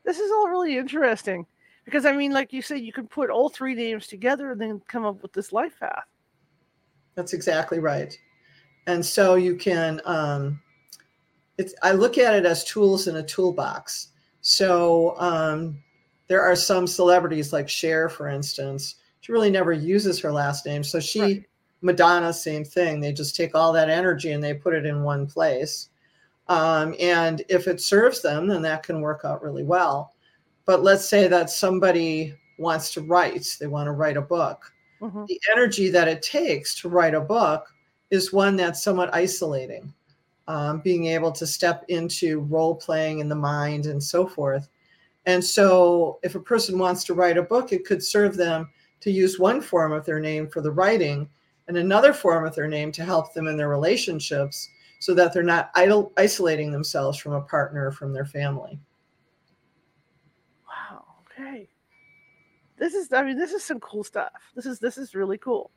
[0.05, 1.45] This is all really interesting
[1.84, 4.82] because I mean, like you said, you can put all three names together and then
[4.88, 6.05] come up with this life path.
[7.15, 8.17] That's exactly right.
[8.88, 10.62] And so you can, um,
[11.58, 14.13] it's, I look at it as tools in a toolbox.
[14.39, 15.84] So um,
[16.29, 18.95] there are some celebrities like Cher, for instance.
[19.19, 20.86] She really never uses her last name.
[20.86, 21.48] So she, right.
[21.81, 22.99] Madonna, same thing.
[22.99, 25.89] They just take all that energy and they put it in one place.
[26.47, 30.13] Um, and if it serves them, then that can work out really well.
[30.65, 34.71] But let's say that somebody wants to write, they want to write a book.
[35.01, 35.25] Mm-hmm.
[35.27, 37.67] The energy that it takes to write a book
[38.09, 39.93] is one that's somewhat isolating
[40.49, 44.67] um, being able to step into role playing in the mind and so forth.
[45.27, 48.69] And so, if a person wants to write a book, it could serve them
[49.01, 51.29] to use one form of their name for the writing
[51.69, 55.43] and another form of their name to help them in their relationships so that they're
[55.43, 58.77] not idle, isolating themselves from a partner or from their family.
[60.67, 61.05] Wow.
[61.21, 61.69] Okay.
[62.77, 64.32] This is, I mean, this is some cool stuff.
[64.55, 65.69] This is, this is really cool.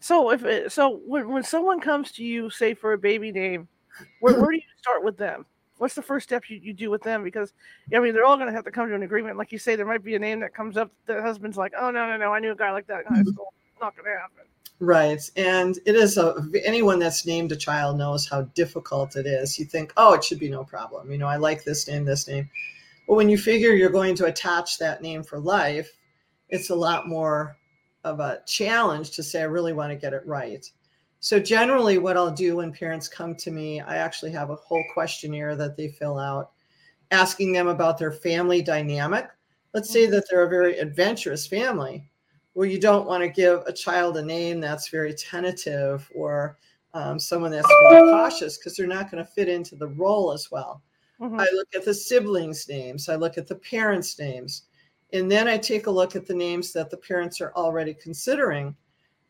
[0.00, 3.68] So if it, so, when, when someone comes to you, say for a baby name,
[4.18, 5.46] where, where do you start with them?
[5.78, 7.22] What's the first step you, you do with them?
[7.22, 7.52] Because
[7.94, 9.38] I mean, they're all going to have to come to an agreement.
[9.38, 10.90] Like you say, there might be a name that comes up.
[11.04, 12.32] The husband's like, "Oh no, no, no!
[12.32, 13.32] I knew a guy like that in high mm-hmm.
[13.32, 13.52] school.
[13.78, 14.46] Not going to happen."
[14.78, 16.34] Right, and it is a
[16.64, 19.58] anyone that's named a child knows how difficult it is.
[19.58, 22.28] You think, "Oh, it should be no problem." You know, I like this name, this
[22.28, 22.50] name.
[23.08, 25.90] But when you figure you're going to attach that name for life,
[26.48, 27.56] it's a lot more
[28.04, 30.64] of a challenge to say, I really want to get it right.
[31.20, 34.84] So, generally, what I'll do when parents come to me, I actually have a whole
[34.92, 36.52] questionnaire that they fill out
[37.10, 39.28] asking them about their family dynamic.
[39.72, 40.12] Let's say mm-hmm.
[40.12, 42.08] that they're a very adventurous family
[42.56, 46.56] where you don't want to give a child a name that's very tentative or
[46.94, 50.50] um, someone that's more cautious because they're not going to fit into the role as
[50.50, 50.80] well.
[51.20, 51.38] Mm-hmm.
[51.38, 54.62] I look at the siblings' names, I look at the parents' names.
[55.12, 58.74] And then I take a look at the names that the parents are already considering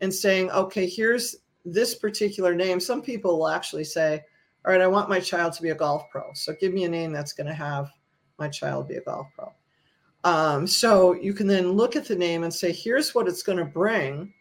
[0.01, 1.35] and saying, okay, here's
[1.65, 2.79] this particular name.
[2.79, 4.23] Some people will actually say,
[4.65, 6.31] all right, I want my child to be a golf pro.
[6.35, 7.91] So give me a name that's going to have
[8.39, 9.53] my child be a golf pro.
[10.27, 13.59] Um, so you can then look at the name and say, here's what it's going
[13.59, 14.35] to bring.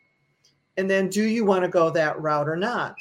[0.77, 2.95] And then do you want to go that route or not?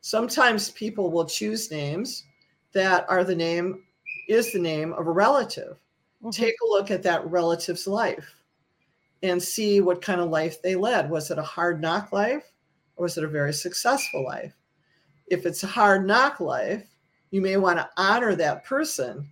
[0.00, 2.24] Sometimes people will choose names
[2.72, 3.84] that are the name,
[4.26, 5.76] is the name of a relative
[6.24, 6.30] mm-hmm.
[6.30, 8.34] take a look at that relative's life
[9.22, 11.10] and see what kind of life they led.
[11.10, 12.50] Was it a hard knock life
[12.96, 14.54] or was it a very successful life?
[15.26, 16.86] If it's a hard knock life,
[17.30, 19.28] you may want to honor that person,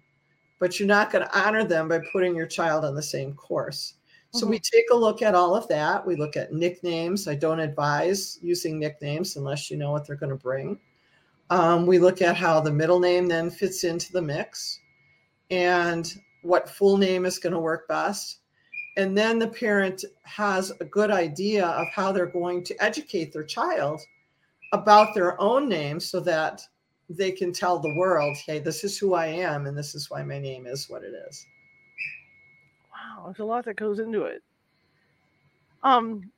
[0.62, 3.94] but you're not going to honor them by putting your child on the same course.
[4.30, 4.76] So we mm-hmm.
[4.76, 6.06] take a look at all of that.
[6.06, 7.26] We look at nicknames.
[7.26, 10.78] I don't advise using nicknames unless you know what they're going to bring.
[11.50, 14.78] Um, we look at how the middle name then fits into the mix.
[15.50, 16.08] And
[16.42, 18.38] what full name is going to work best.
[18.96, 23.42] And then the parent has a good idea of how they're going to educate their
[23.42, 24.00] child
[24.70, 26.62] about their own name so that
[27.16, 30.22] they can tell the world, hey, this is who I am and this is why
[30.22, 31.46] my name is what it is.
[32.92, 34.42] Wow, there's a lot that goes into it.
[35.82, 36.30] Um,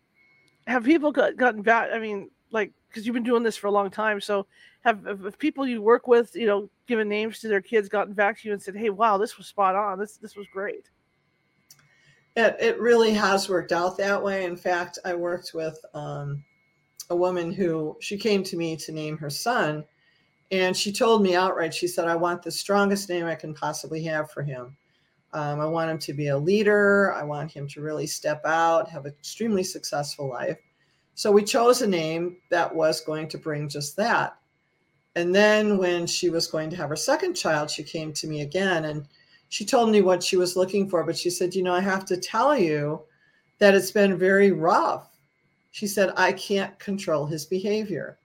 [0.66, 1.90] have people got, gotten back?
[1.92, 4.46] I mean, like, because you've been doing this for a long time, so
[4.84, 8.40] have, have people you work with, you know, given names to their kids, gotten back
[8.40, 9.98] to you and said, "Hey, wow, this was spot on.
[9.98, 10.88] This this was great."
[12.36, 14.44] It it really has worked out that way.
[14.44, 16.44] In fact, I worked with um,
[17.10, 19.84] a woman who she came to me to name her son,
[20.60, 21.74] and she told me outright.
[21.74, 24.76] She said, "I want the strongest name I can possibly have for him."
[25.34, 27.12] Um, I want him to be a leader.
[27.12, 30.58] I want him to really step out, have an extremely successful life.
[31.14, 34.36] So we chose a name that was going to bring just that.
[35.16, 38.42] And then when she was going to have her second child, she came to me
[38.42, 39.06] again and
[39.48, 41.04] she told me what she was looking for.
[41.04, 43.02] But she said, You know, I have to tell you
[43.58, 45.10] that it's been very rough.
[45.72, 48.18] She said, I can't control his behavior.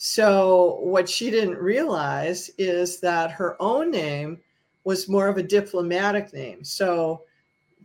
[0.00, 4.38] So, what she didn't realize is that her own name
[4.84, 6.62] was more of a diplomatic name.
[6.62, 7.24] So,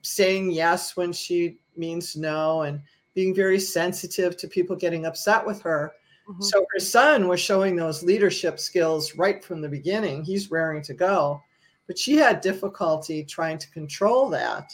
[0.04, 2.82] saying yes when she means no and
[3.16, 5.92] being very sensitive to people getting upset with her.
[6.30, 6.44] Mm-hmm.
[6.44, 10.24] So, her son was showing those leadership skills right from the beginning.
[10.24, 11.42] He's raring to go,
[11.88, 14.70] but she had difficulty trying to control that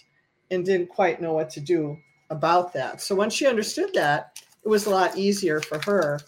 [0.52, 1.98] and didn't quite know what to do
[2.32, 3.00] about that.
[3.00, 6.20] So, once she understood that, it was a lot easier for her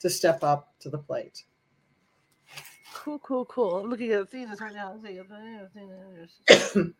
[0.00, 1.44] to step up to the plate.
[2.94, 3.78] Cool, cool, cool.
[3.78, 4.94] I'm looking at Athena's right now.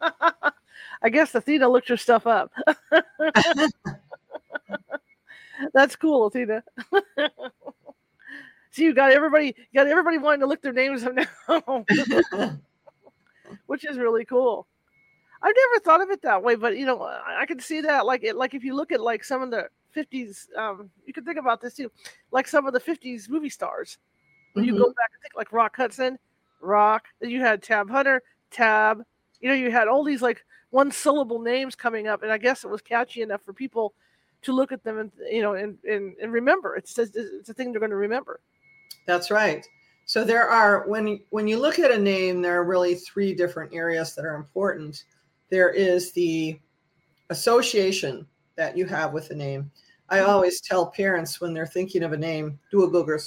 [1.02, 2.52] I guess Athena looked her stuff up.
[5.74, 6.62] That's cool, Athena.
[8.70, 11.84] See, you got everybody, you got everybody wanting to look their names up now,
[13.66, 14.66] which is really cool.
[15.40, 18.06] I've never thought of it that way, but you know, I, I can see that.
[18.06, 21.24] Like, it, like if you look at like some of the '50s, um, you can
[21.24, 21.90] think about this too.
[22.32, 23.98] Like some of the '50s movie stars.
[24.52, 24.74] When mm-hmm.
[24.74, 24.92] you go mm-hmm.
[24.92, 26.18] back and think, like Rock Hudson,
[26.60, 27.06] Rock.
[27.20, 29.02] Then you had Tab Hunter, Tab.
[29.40, 32.64] You know, you had all these like one syllable names coming up, and I guess
[32.64, 33.94] it was catchy enough for people
[34.42, 36.76] to look at them and you know and and, and remember.
[36.76, 38.40] It says it's a thing they're going to remember.
[39.06, 39.66] That's right.
[40.06, 43.72] So there are when when you look at a name, there are really three different
[43.74, 45.04] areas that are important
[45.50, 46.58] there is the
[47.30, 49.70] association that you have with the name.
[50.08, 50.30] I mm-hmm.
[50.30, 53.18] always tell parents when they're thinking of a name, do a Google,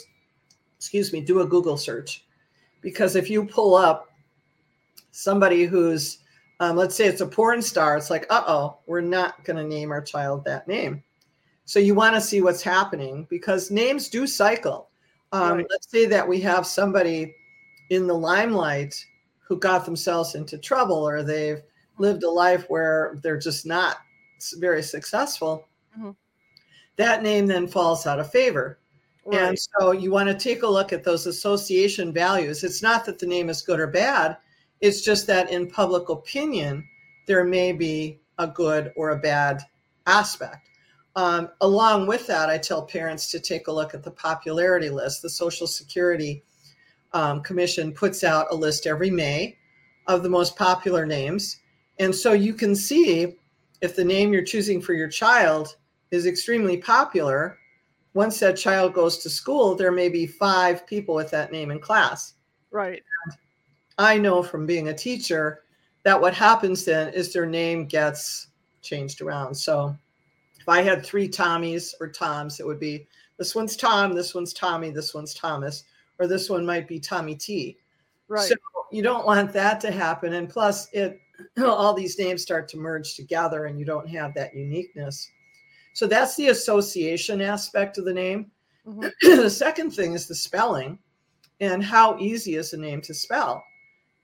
[0.78, 2.26] excuse me, do a Google search,
[2.82, 4.10] because if you pull up
[5.12, 6.20] somebody who's,
[6.60, 9.64] um, let's say it's a porn star, it's like, uh oh, we're not going to
[9.64, 11.04] name our child that name.
[11.66, 14.90] So you want to see what's happening because names do cycle.
[15.32, 15.68] Um, right.
[15.70, 17.36] Let's say that we have somebody
[17.90, 18.94] in the limelight
[19.40, 21.62] who got themselves into trouble or they've
[22.02, 23.98] lived a life where they're just not
[24.58, 26.12] very successful, mm-hmm.
[26.98, 28.80] that name then falls out of favor.
[29.26, 29.40] Right.
[29.40, 32.64] And so you want to take a look at those association values.
[32.64, 34.38] It's not that the name is good or bad,
[34.82, 36.84] it's just that in public opinion,
[37.28, 39.62] there may be a good or a bad
[40.08, 40.70] aspect.
[41.16, 45.22] Um, along with that, I tell parents to take a look at the popularity list.
[45.22, 46.44] The Social Security
[47.14, 49.58] um, Commission puts out a list every May
[50.08, 51.58] of the most popular names.
[52.02, 53.36] And so you can see
[53.82, 55.76] if the name you're choosing for your child
[56.10, 57.60] is extremely popular,
[58.16, 61.80] once that child goes to school, there may be five people with that name in
[61.80, 62.34] class.
[62.72, 63.04] Right.
[64.00, 65.62] I know from being a teacher
[66.02, 68.48] that what happens then is their name gets
[68.82, 69.54] changed around.
[69.54, 69.96] So
[70.60, 73.06] if I had three Tommies or Toms, it would be
[73.38, 75.84] this one's Tom, this one's Tommy, this one's Thomas,
[76.18, 77.78] or this one might be Tommy T.
[78.28, 78.42] Right.
[78.42, 78.56] So
[78.92, 80.34] you don't want that to happen.
[80.34, 81.20] And plus, it
[81.64, 85.30] all these names start to merge together and you don't have that uniqueness.
[85.94, 88.52] So that's the association aspect of the name.
[88.88, 89.10] Mm-hmm.
[89.42, 90.98] the second thing is the spelling
[91.60, 93.64] and how easy is a name to spell.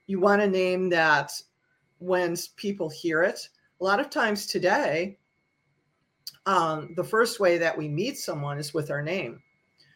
[0.08, 1.32] You want a name that
[2.00, 3.48] when people hear it,
[3.80, 5.20] a lot of times today,
[6.46, 9.42] um, the first way that we meet someone is with our name.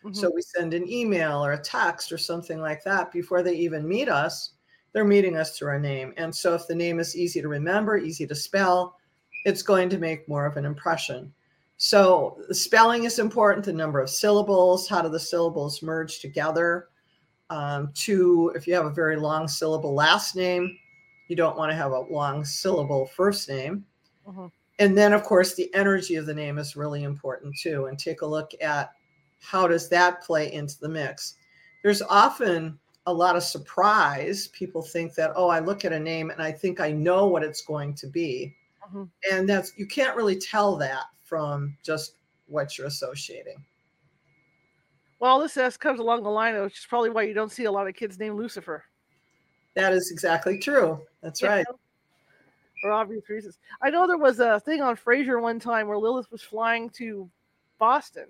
[0.03, 0.13] Mm-hmm.
[0.13, 3.87] So we send an email or a text or something like that before they even
[3.87, 4.53] meet us
[4.93, 6.13] they're meeting us through our name.
[6.17, 8.97] And so if the name is easy to remember, easy to spell,
[9.45, 11.33] it's going to make more of an impression.
[11.77, 16.89] So the spelling is important, the number of syllables, how do the syllables merge together?
[17.49, 20.77] Um, two, if you have a very long syllable last name,
[21.27, 23.85] you don't want to have a long syllable first name.
[24.27, 24.49] Uh-huh.
[24.79, 27.85] And then, of course, the energy of the name is really important too.
[27.85, 28.91] And take a look at
[29.39, 31.35] how does that play into the mix.
[31.83, 34.47] There's often a lot of surprise.
[34.49, 37.43] People think that, oh, I look at a name and I think I know what
[37.43, 38.55] it's going to be.
[38.87, 39.03] Mm-hmm.
[39.31, 42.15] And that's, you can't really tell that from just
[42.47, 43.63] what you're associating.
[45.19, 47.71] Well, this S comes along the line, which is probably why you don't see a
[47.71, 48.83] lot of kids named Lucifer.
[49.75, 50.99] That is exactly true.
[51.21, 51.65] That's right.
[52.81, 53.59] for obvious reasons.
[53.81, 57.29] I know there was a thing on Frasier one time where Lilith was flying to
[57.79, 58.25] Boston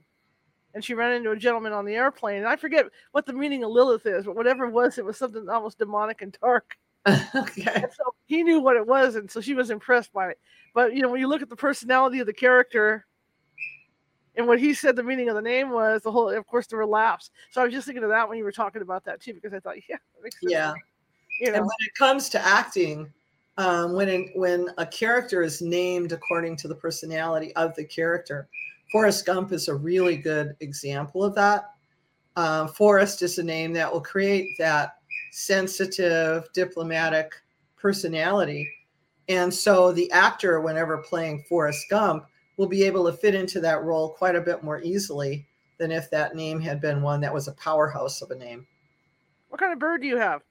[0.73, 2.37] and she ran into a gentleman on the airplane.
[2.37, 5.17] And I forget what the meaning of Lilith is, but whatever it was, it was
[5.17, 6.77] something almost demonic and dark.
[7.35, 7.71] okay.
[7.73, 10.39] And so he knew what it was, and so she was impressed by it.
[10.73, 13.05] But you know, when you look at the personality of the character
[14.35, 16.77] and what he said the meaning of the name was, the whole of course there
[16.77, 17.31] were laughs.
[17.51, 19.53] So I was just thinking of that when you were talking about that too, because
[19.53, 19.97] I thought, yeah,
[20.41, 20.73] Yeah.
[21.39, 21.55] You know.
[21.55, 23.11] And when it comes to acting,
[23.57, 28.47] um, when in, when a character is named according to the personality of the character,
[28.91, 31.71] Forrest Gump is a really good example of that.
[32.35, 34.97] Uh, Forrest is a name that will create that
[35.31, 37.33] sensitive, diplomatic
[37.77, 38.69] personality.
[39.29, 42.25] And so the actor, whenever playing Forrest Gump,
[42.57, 46.09] will be able to fit into that role quite a bit more easily than if
[46.11, 48.67] that name had been one that was a powerhouse of a name.
[49.49, 50.41] What kind of bird do you have?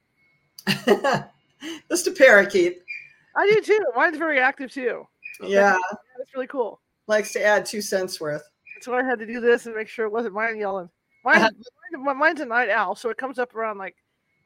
[1.89, 2.81] Just a parakeet.
[3.35, 3.79] I do too.
[3.95, 5.07] Mine's very active too.
[5.41, 5.77] Yeah.
[6.17, 6.81] That's really cool.
[7.11, 8.49] Likes to add two cents worth.
[8.79, 10.89] So I had to do this and make sure it wasn't mine yelling.
[11.25, 11.49] Mine,
[12.17, 13.97] mine's a night owl, so it comes up around like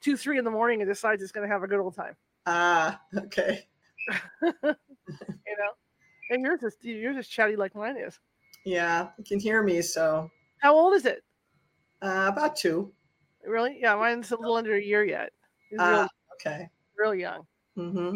[0.01, 2.15] two, three in the morning and decides it's going to have a good old time.
[2.47, 3.67] Ah, okay.
[4.41, 5.71] you know,
[6.31, 8.19] and yours is yours is chatty like mine is.
[8.65, 9.83] Yeah, you can hear me.
[9.83, 11.23] So, how old is it?
[12.01, 12.91] Uh, about two.
[13.45, 13.77] Really?
[13.79, 15.33] Yeah, mine's a little under a year yet.
[15.69, 16.09] He's uh, really,
[16.55, 16.69] okay.
[16.97, 17.45] Real young.
[17.77, 18.15] Mm-hmm.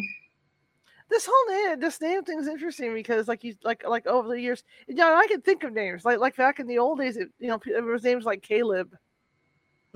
[1.10, 4.40] This whole name, this name thing is interesting because, like you, like like over the
[4.40, 7.18] years, you know, I can think of names like like back in the old days.
[7.18, 8.96] It, you know, there was names like Caleb.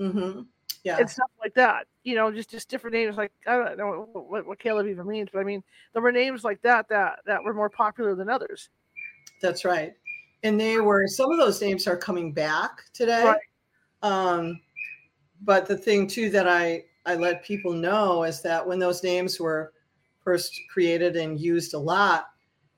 [0.00, 0.42] Mm-hmm
[0.84, 0.98] yeah.
[0.98, 1.86] and stuff like that.
[2.04, 3.16] You know, just just different names.
[3.16, 6.44] Like I don't know what, what Caleb even means, but I mean, there were names
[6.44, 8.68] like that that that were more popular than others.
[9.40, 9.94] That's right,
[10.42, 13.24] and they were some of those names are coming back today.
[13.24, 13.40] Right.
[14.02, 14.60] Um,
[15.42, 19.40] but the thing too that I I let people know is that when those names
[19.40, 19.72] were
[20.24, 22.26] first created and used a lot,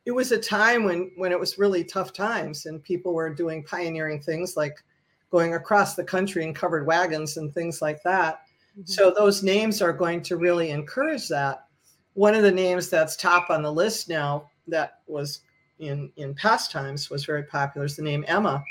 [0.04, 3.64] it was a time when when it was really tough times and people were doing
[3.64, 4.76] pioneering things like
[5.30, 8.42] going across the country in covered wagons and things like that.
[8.72, 8.82] Mm-hmm.
[8.84, 11.66] So those names are going to really encourage that.
[12.14, 15.40] One of the names that's top on the list now that was
[15.78, 18.62] in in past times was very popular is the name Emma.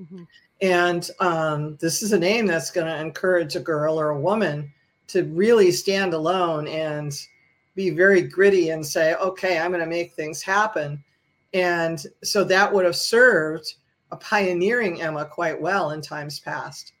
[0.00, 0.22] Mm-hmm.
[0.62, 4.72] And um, this is a name that's going to encourage a girl or a woman
[5.08, 7.18] to really stand alone and
[7.74, 11.02] be very gritty and say, okay, I'm going to make things happen.
[11.52, 13.74] And so that would have served
[14.10, 16.92] a pioneering Emma quite well in times past.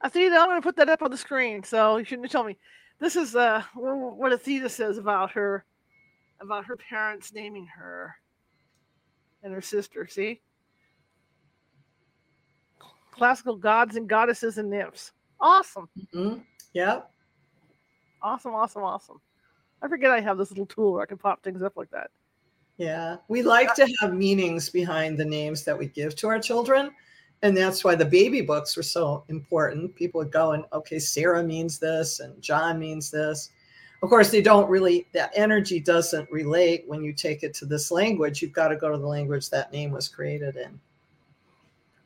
[0.00, 2.30] I see that I'm going to put that up on the screen, so you shouldn't
[2.30, 2.56] tell me.
[2.98, 5.64] This is uh, what Athena says about her,
[6.40, 8.14] about her parents naming her
[9.42, 10.06] and her sister.
[10.06, 10.40] See,
[13.10, 15.12] classical gods and goddesses and nymphs.
[15.40, 15.88] Awesome.
[16.14, 16.40] Mm-hmm.
[16.72, 17.10] Yep.
[18.22, 19.20] Awesome, awesome, awesome.
[19.86, 22.10] I forget I have this little tool where I can pop things up like that.
[22.76, 26.90] Yeah, we like to have meanings behind the names that we give to our children.
[27.42, 29.94] And that's why the baby books were so important.
[29.94, 33.50] People would go and, okay, Sarah means this and John means this.
[34.02, 37.92] Of course, they don't really, that energy doesn't relate when you take it to this
[37.92, 38.42] language.
[38.42, 40.80] You've got to go to the language that name was created in.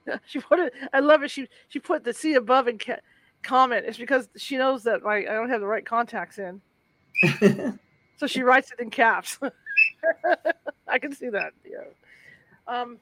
[0.26, 1.30] She put it, I love it.
[1.30, 3.00] She she put the C above and ca-
[3.42, 3.86] comment.
[3.86, 6.60] It's because she knows that my, I don't have the right contacts in.
[8.16, 9.38] so she writes it in caps.
[10.88, 11.52] I can see that.
[11.64, 11.84] Yeah.
[12.66, 12.98] Um,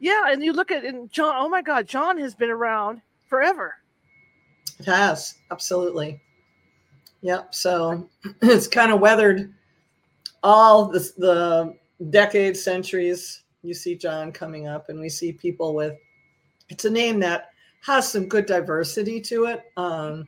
[0.00, 1.34] yeah, and you look at and John.
[1.36, 3.76] Oh my God, John has been around forever.
[4.78, 6.20] It has absolutely.
[7.20, 7.54] Yep.
[7.54, 8.08] So
[8.42, 9.54] it's kind of weathered
[10.42, 11.76] all the, the
[12.10, 13.44] decades, centuries.
[13.62, 15.94] You see John coming up, and we see people with.
[16.68, 17.50] It's a name that
[17.82, 19.62] has some good diversity to it.
[19.76, 20.26] Um,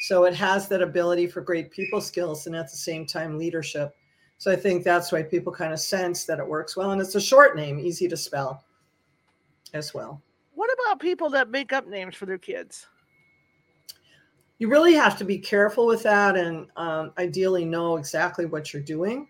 [0.00, 3.94] so it has that ability for great people skills and at the same time leadership.
[4.38, 6.92] So I think that's why people kind of sense that it works well.
[6.92, 8.64] And it's a short name, easy to spell
[9.74, 10.22] as well.
[10.54, 12.86] What about people that make up names for their kids?
[14.58, 18.82] You really have to be careful with that and um, ideally know exactly what you're
[18.82, 19.28] doing.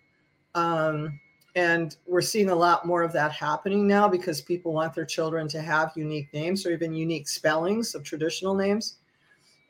[0.54, 1.18] Um,
[1.56, 5.48] and we're seeing a lot more of that happening now because people want their children
[5.48, 8.98] to have unique names or even unique spellings of traditional names.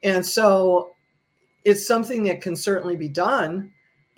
[0.03, 0.93] And so
[1.65, 3.71] it's something that can certainly be done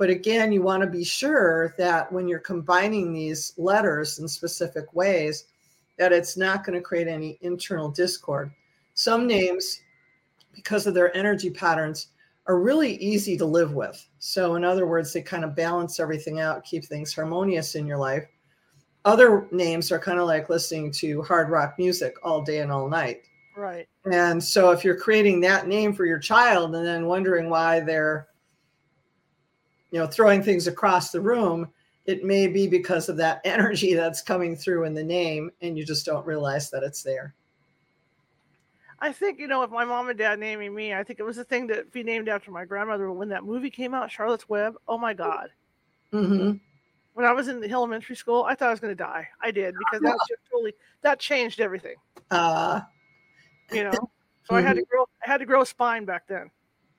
[0.02, 4.92] but again, you want to be sure that when you're combining these letters in specific
[4.94, 5.44] ways,
[5.96, 8.50] that it's not going to create any internal discord.
[8.94, 9.80] Some names,
[10.52, 12.08] because of their energy patterns,
[12.48, 14.04] are really easy to live with.
[14.18, 17.98] So, in other words, they kind of balance everything out, keep things harmonious in your
[17.98, 18.26] life.
[19.04, 22.88] Other names are kind of like listening to hard rock music all day and all
[22.88, 23.28] night.
[23.56, 23.86] Right.
[24.10, 28.28] And so, if you're creating that name for your child and then wondering why they're
[29.90, 31.68] you know throwing things across the room
[32.06, 35.84] it may be because of that energy that's coming through in the name and you
[35.84, 37.34] just don't realize that it's there.
[39.00, 41.34] I think you know if my mom and dad naming me i think it was
[41.34, 44.76] the thing to be named after my grandmother when that movie came out charlotte's web.
[44.86, 45.50] Oh my god.
[46.12, 46.58] Mm-hmm.
[47.14, 49.26] when i was in the elementary school i thought i was going to die.
[49.40, 50.72] I did because that just totally
[51.02, 51.96] that changed everything.
[52.30, 52.82] Uh
[53.72, 54.54] you know so mm-hmm.
[54.54, 54.90] i had to mm-hmm.
[54.90, 56.50] grow i had to grow a spine back then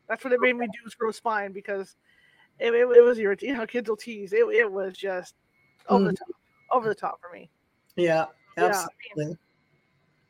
[0.08, 1.96] that's what it made me do was grow a spine because
[2.60, 5.36] it, it, it was your you know kids will tease it, it was just
[5.90, 6.10] over mm.
[6.12, 6.28] the top
[6.72, 7.50] over the top for me
[7.96, 8.26] yeah
[8.58, 9.38] absolutely yeah, I mean,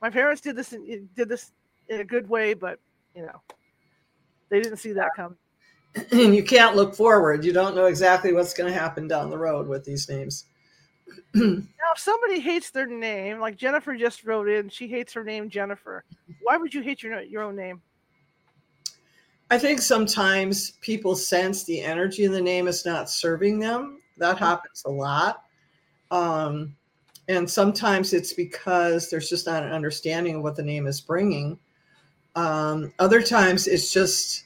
[0.02, 1.52] my parents did this in, did this
[1.90, 2.80] in a good way but
[3.16, 3.42] you know
[4.50, 5.36] they didn't see that come
[6.12, 7.46] and you can't look forward.
[7.46, 10.46] You don't know exactly what's going to happen down the road with these names.
[11.34, 15.50] now, if somebody hates their name, like Jennifer just wrote in, she hates her name
[15.50, 16.04] Jennifer.
[16.42, 17.82] Why would you hate your your own name?
[19.52, 24.02] I think sometimes people sense the energy in the name is not serving them.
[24.18, 24.46] That mm-hmm.
[24.46, 25.44] happens a lot.
[26.10, 26.76] Um,
[27.28, 31.58] and sometimes it's because there's just not an understanding of what the name is bringing.
[32.36, 34.46] Um, other times it's just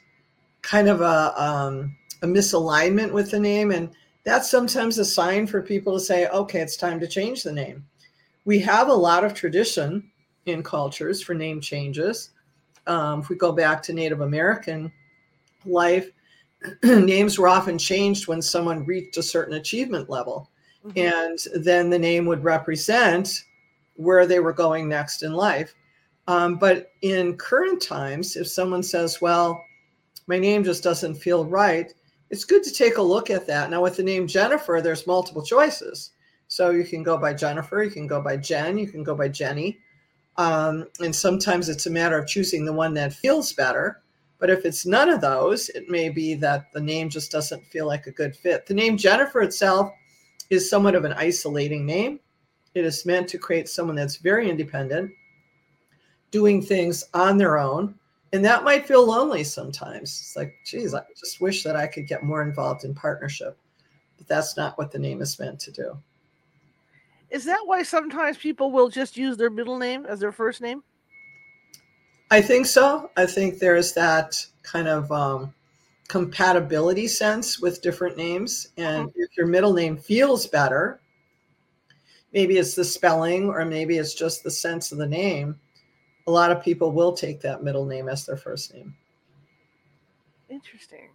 [0.62, 3.72] kind of a, um, a misalignment with the name.
[3.72, 3.90] And
[4.28, 7.86] that's sometimes a sign for people to say, okay, it's time to change the name.
[8.44, 10.12] We have a lot of tradition
[10.46, 12.32] in cultures for name changes.
[12.88, 14.92] Um, if we go back to Native American
[15.66, 16.12] life,
[16.84, 20.52] names were often changed when someone reached a certain achievement level.
[20.86, 21.00] Mm-hmm.
[21.56, 23.30] And then the name would represent
[23.96, 25.74] where they were going next in life.
[26.28, 29.64] Um, but in current times, if someone says, well,
[30.28, 31.94] my name just doesn't feel right,
[32.30, 33.70] it's good to take a look at that.
[33.70, 36.12] Now, with the name Jennifer, there's multiple choices.
[36.50, 39.28] So you can go by Jennifer, you can go by Jen, you can go by
[39.28, 39.80] Jenny.
[40.38, 44.02] Um, and sometimes it's a matter of choosing the one that feels better.
[44.40, 47.88] But if it's none of those, it may be that the name just doesn't feel
[47.88, 48.66] like a good fit.
[48.66, 49.92] The name Jennifer itself
[50.50, 52.20] is somewhat of an isolating name.
[52.76, 55.12] It is meant to create someone that's very independent,
[56.30, 57.96] doing things on their own.
[58.34, 60.10] And that might feel lonely sometimes.
[60.22, 63.58] It's like, geez, I just wish that I could get more involved in partnership.
[64.18, 65.98] But that's not what the name is meant to do.
[67.30, 70.84] Is that why sometimes people will just use their middle name as their first name?
[72.32, 73.10] I think so.
[73.16, 75.54] I think there's that kind of um,
[76.08, 78.70] compatibility sense with different names.
[78.78, 79.20] And mm-hmm.
[79.20, 81.00] if your middle name feels better,
[82.34, 85.60] maybe it's the spelling or maybe it's just the sense of the name,
[86.28, 88.94] a lot of people will take that middle name as their first name.
[90.50, 91.10] Interesting.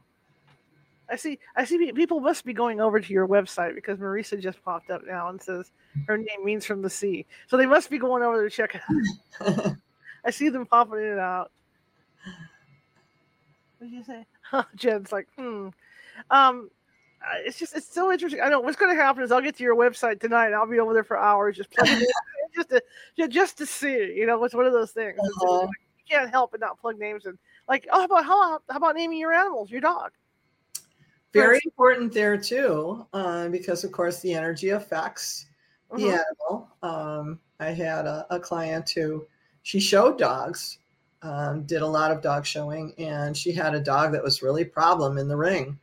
[1.09, 1.39] I see.
[1.55, 1.93] I see.
[1.93, 5.41] People must be going over to your website because Marissa just popped up now and
[5.41, 5.71] says
[6.07, 7.27] her name means from the sea.
[7.49, 8.81] So they must be going over to check it
[9.41, 9.77] out.
[10.25, 11.51] I see them popping in and out.
[13.79, 14.25] What did you say?
[14.77, 15.69] Jen's like, hmm.
[16.31, 16.71] Um,
[17.45, 18.41] it's just it's so interesting.
[18.41, 20.53] I know what's going to happen is I'll get to your website tonight.
[20.53, 22.07] I'll be over there for hours just plugging
[22.55, 24.15] just to just to see.
[24.15, 25.19] You know, it's one of those things.
[25.19, 25.67] Uh-huh.
[25.99, 28.97] You can't help but not plug names and like, oh, how about how, how about
[28.97, 30.11] naming your animals, your dog?
[31.33, 35.47] Very important there too, uh, because of course the energy affects
[35.97, 36.25] the uh-huh.
[36.51, 36.69] animal.
[36.83, 39.25] Um, I had a, a client who
[39.63, 40.79] she showed dogs
[41.23, 44.65] um, did a lot of dog showing, and she had a dog that was really
[44.65, 45.79] problem in the ring,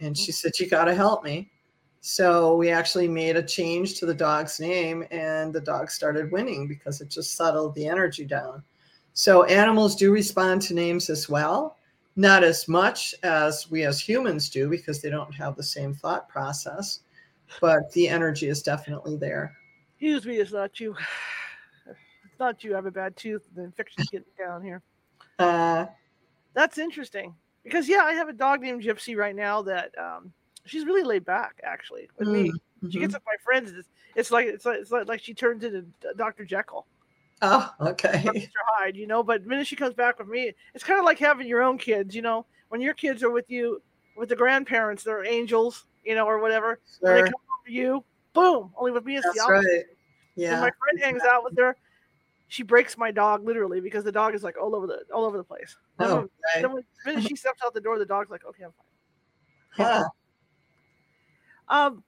[0.00, 1.50] and she said, "You got to help me."
[2.00, 6.66] So we actually made a change to the dog's name, and the dog started winning
[6.66, 8.62] because it just settled the energy down.
[9.12, 11.76] So animals do respond to names as well,
[12.16, 16.28] not as much as we as humans do because they don't have the same thought
[16.28, 17.00] process,
[17.60, 19.54] but the energy is definitely there.
[19.92, 20.96] Excuse me, it's not you
[22.38, 23.46] thought you have a bad tooth.
[23.54, 24.82] The infection's getting down here.
[25.38, 25.86] Uh,
[26.54, 27.34] That's interesting
[27.64, 30.32] because yeah, I have a dog named Gypsy right now that um,
[30.64, 32.48] she's really laid back actually with mm, me.
[32.50, 32.90] Mm-hmm.
[32.90, 33.72] She gets with my friends.
[33.72, 35.84] It's, it's like it's like it's like, like she turns into
[36.16, 36.44] Dr.
[36.44, 36.86] Jekyll.
[37.42, 38.22] Oh, okay.
[38.26, 38.48] Mr.
[38.74, 39.22] Hyde, you know.
[39.22, 41.78] But the minute she comes back with me, it's kind of like having your own
[41.78, 42.14] kids.
[42.14, 43.82] You know, when your kids are with you,
[44.16, 46.80] with the grandparents, they're angels, you know, or whatever.
[46.98, 47.14] Sure.
[47.14, 48.72] When they come over you, boom.
[48.76, 49.68] Only with me, it's That's the opposite.
[49.68, 49.84] Right.
[50.36, 50.52] Yeah.
[50.52, 51.76] When my friend hangs out with her,
[52.50, 55.36] she breaks my dog literally because the dog is like all over the all over
[55.36, 55.76] the place.
[56.00, 56.26] Oh,
[56.56, 59.86] then, when, then when she steps out the door, the dog's like, "Okay, I'm fine."
[59.86, 60.08] Huh.
[61.68, 62.04] Um,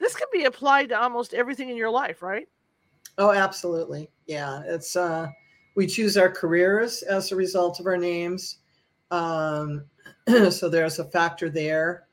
[0.00, 2.48] this can be applied to almost everything in your life, right?
[3.16, 4.10] Oh, absolutely.
[4.26, 5.28] Yeah, it's uh,
[5.76, 8.58] we choose our careers as a result of our names.
[9.12, 9.84] Um,
[10.50, 12.08] so there's a factor there.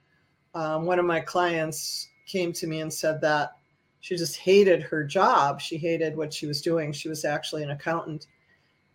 [0.53, 3.53] Um, one of my clients came to me and said that
[4.01, 5.59] she just hated her job.
[5.59, 6.91] She hated what she was doing.
[6.91, 8.27] She was actually an accountant.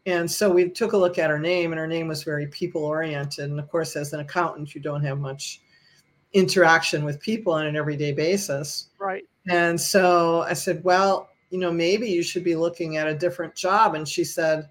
[0.06, 2.84] And so we took a look at her name, and her name was very people
[2.84, 3.50] oriented.
[3.50, 5.62] And of course, as an accountant, you don't have much
[6.32, 8.88] interaction with people on an everyday basis.
[8.98, 9.24] Right.
[9.48, 13.54] And so I said, Well, you know, maybe you should be looking at a different
[13.54, 13.94] job.
[13.94, 14.68] And she said,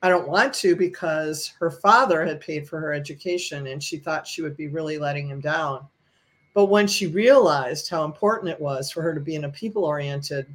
[0.00, 4.26] I don't want to because her father had paid for her education and she thought
[4.26, 5.86] she would be really letting him down.
[6.54, 9.84] But when she realized how important it was for her to be in a people
[9.84, 10.46] oriented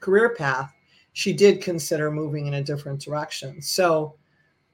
[0.00, 0.72] career path,
[1.12, 3.62] she did consider moving in a different direction.
[3.62, 4.16] So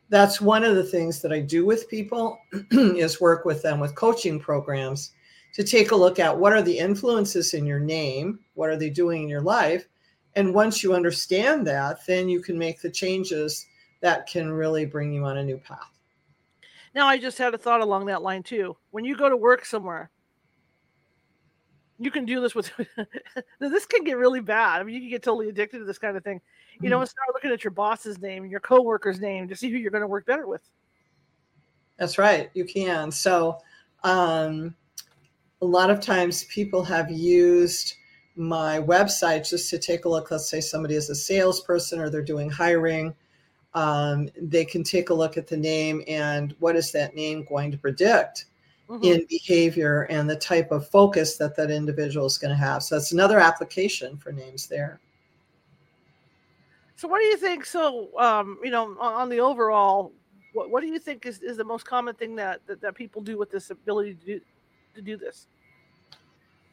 [0.08, 2.38] that's one of the things that I do with people
[2.72, 5.12] is work with them with coaching programs
[5.54, 8.90] to take a look at what are the influences in your name, what are they
[8.90, 9.86] doing in your life,
[10.34, 13.66] and once you understand that, then you can make the changes
[14.00, 15.98] that can really bring you on a new path.
[16.94, 18.76] Now, I just had a thought along that line too.
[18.90, 20.10] When you go to work somewhere,
[22.02, 22.70] you can do this with
[23.58, 24.80] this can get really bad.
[24.80, 26.40] I mean, you can get totally addicted to this kind of thing.
[26.80, 27.02] You know, mm-hmm.
[27.02, 29.90] and start looking at your boss's name and your coworker's name to see who you're
[29.90, 30.62] going to work better with.
[31.98, 32.50] That's right.
[32.54, 33.10] You can.
[33.10, 33.58] So,
[34.02, 34.74] um,
[35.60, 37.94] a lot of times people have used
[38.34, 40.30] my website just to take a look.
[40.30, 43.14] Let's say somebody is a salesperson or they're doing hiring.
[43.74, 47.70] Um, they can take a look at the name and what is that name going
[47.70, 48.46] to predict
[48.88, 49.04] mm-hmm.
[49.04, 52.82] in behavior and the type of focus that that individual is going to have.
[52.82, 55.00] So that's another application for names there.
[56.96, 57.64] So what do you think?
[57.64, 60.12] So um, you know, on, the overall,
[60.52, 63.22] what, what do you think is, is the most common thing that, that, that people
[63.22, 64.40] do with this ability to do
[64.94, 65.46] to do this?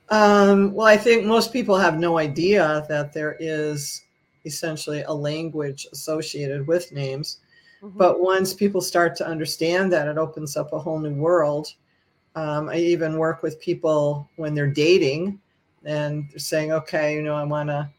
[0.09, 4.03] Um, well, I think most people have no idea that there is
[4.45, 7.39] essentially a language associated with names.
[7.81, 7.97] Mm-hmm.
[7.97, 11.73] But once people start to understand that, it opens up a whole new world.
[12.39, 15.41] Um, I even work with people when they're dating
[15.83, 17.89] and they're saying, okay, you know, I want to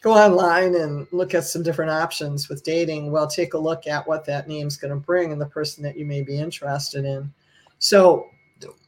[0.00, 3.10] go online and look at some different options with dating.
[3.10, 5.98] Well, take a look at what that name's going to bring and the person that
[5.98, 7.30] you may be interested in.
[7.78, 8.30] So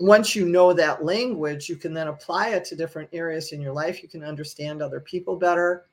[0.01, 3.75] once you know that language, you can then apply it to different areas in your
[3.75, 4.03] life.
[4.03, 5.85] You can understand other people better.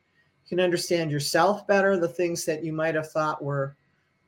[0.46, 1.98] You can understand yourself better.
[1.98, 3.76] The things that you might have thought were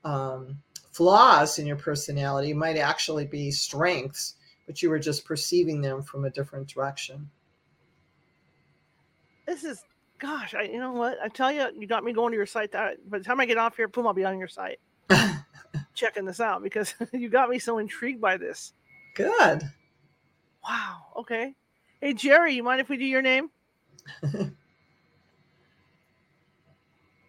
[0.04, 0.58] um,
[0.92, 4.35] flaws in your personality might actually be strengths,
[4.66, 7.30] but you were just perceiving them from a different direction.
[9.46, 9.84] This is,
[10.18, 11.18] gosh, I, you know what?
[11.24, 12.72] I tell you, you got me going to your site.
[12.72, 14.80] That by the time I get off here, boom, I'll be on your site
[15.94, 18.74] checking this out because you got me so intrigued by this.
[19.16, 19.64] Good.
[20.68, 20.98] Wow.
[21.18, 21.54] Okay.
[22.02, 23.50] Hey, Jeri, you mind if we do your name?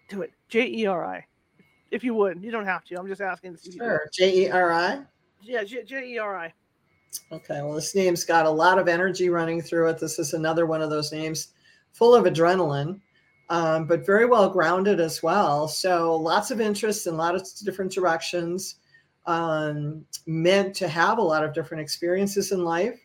[0.08, 0.32] do it.
[0.48, 1.26] J E R I.
[1.90, 2.42] If you would.
[2.42, 2.98] You don't have to.
[2.98, 3.58] I'm just asking.
[3.76, 4.08] Sure.
[4.12, 5.00] J E R I?
[5.42, 6.52] Yeah, J E R I.
[7.32, 7.60] Okay.
[7.62, 9.98] Well, this name's got a lot of energy running through it.
[9.98, 11.48] This is another one of those names
[11.92, 13.00] full of adrenaline,
[13.48, 15.68] um, but very well grounded as well.
[15.68, 18.76] So lots of interest in a lot of different directions
[19.26, 22.98] um, meant to have a lot of different experiences in life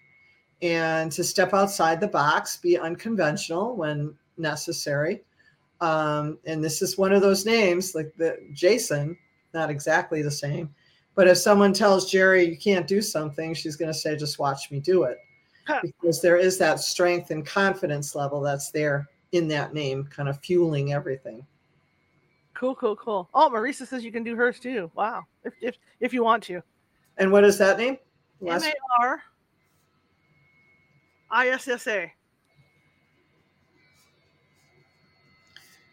[0.61, 5.23] and to step outside the box, be unconventional when necessary.
[5.79, 9.17] Um, and this is one of those names like the Jason,
[9.53, 10.69] not exactly the same.
[11.15, 14.71] But if someone tells Jeri you can't do something, she's going to say, just watch
[14.71, 15.17] me do it.
[15.67, 15.81] Huh.
[15.83, 20.39] Because there is that strength and confidence level that's there in that name, kind of
[20.39, 21.45] fueling everything.
[22.53, 23.29] Cool, cool, cool.
[23.33, 24.91] Oh, Marissa says you can do hers too.
[24.95, 25.23] Wow.
[25.43, 26.61] If if, if you want to.
[27.17, 27.97] And what is that name?
[28.45, 29.21] M A R
[31.29, 32.11] I S S A.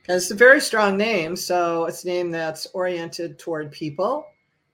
[0.09, 1.37] It's a very strong name.
[1.37, 4.27] So it's a name that's oriented toward people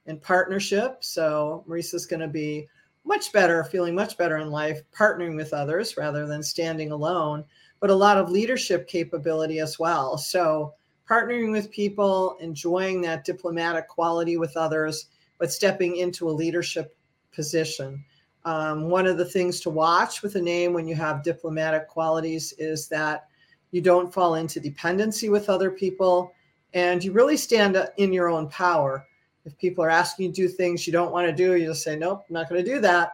[0.07, 1.03] and partnership.
[1.03, 2.67] So Marissa's going to be
[3.05, 7.43] much better, feeling much better in life, partnering with others rather than standing alone,
[7.79, 10.17] but a lot of leadership capability as well.
[10.17, 10.73] So
[11.09, 16.97] partnering with people, enjoying that diplomatic quality with others, but stepping into a leadership
[17.31, 18.03] position.
[18.45, 22.53] Um, one of the things to watch with a name when you have diplomatic qualities
[22.57, 23.27] is that
[23.71, 26.31] you don't fall into dependency with other people
[26.73, 29.05] and you really stand in your own power.
[29.45, 31.83] If people are asking you to do things you don't want to do, you just
[31.83, 33.13] say, Nope, I'm not going to do that,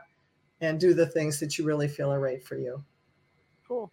[0.62, 2.84] and do the things that you really feel are right for you.
[3.68, 3.92] Cool.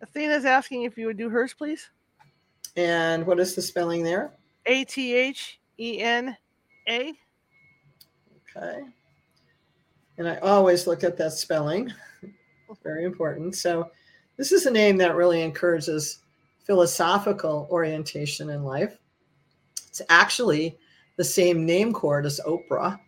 [0.00, 1.90] Athena's asking if you would do hers, please.
[2.76, 4.32] And what is the spelling there?
[4.66, 6.36] A T H E N
[6.88, 7.12] A.
[8.56, 8.82] Okay.
[10.18, 11.92] And I always look at that spelling.
[12.82, 13.54] Very important.
[13.54, 13.90] So,
[14.36, 16.20] this is a name that really encourages
[16.64, 18.96] philosophical orientation in life.
[19.88, 20.78] It's actually
[21.16, 22.98] the same name chord as Oprah.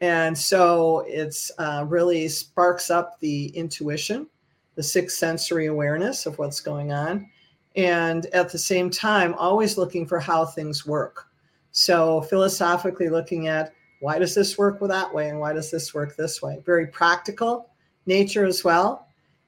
[0.00, 4.26] And so it's uh, really sparks up the intuition,
[4.74, 7.28] the sixth sensory awareness of what's going on
[7.76, 11.26] and at the same time always looking for how things work.
[11.72, 16.14] So philosophically looking at why does this work that way and why does this work
[16.16, 16.62] this way?
[16.64, 17.70] Very practical
[18.06, 19.04] nature as well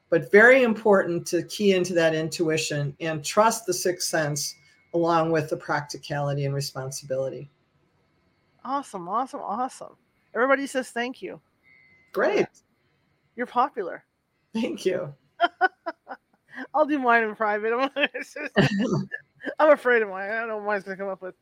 [0.08, 4.54] but very important to key into that intuition and trust the sixth sense
[4.94, 7.50] along with the practicality and responsibility
[8.66, 9.96] awesome awesome awesome
[10.34, 11.40] everybody says thank you
[12.12, 12.46] great
[13.36, 14.04] you're popular
[14.52, 15.14] thank you
[16.74, 17.72] I'll do mine in private.
[17.96, 18.36] I'm, just,
[19.58, 20.30] I'm afraid of mine.
[20.30, 21.34] I don't know what mine's gonna come up with.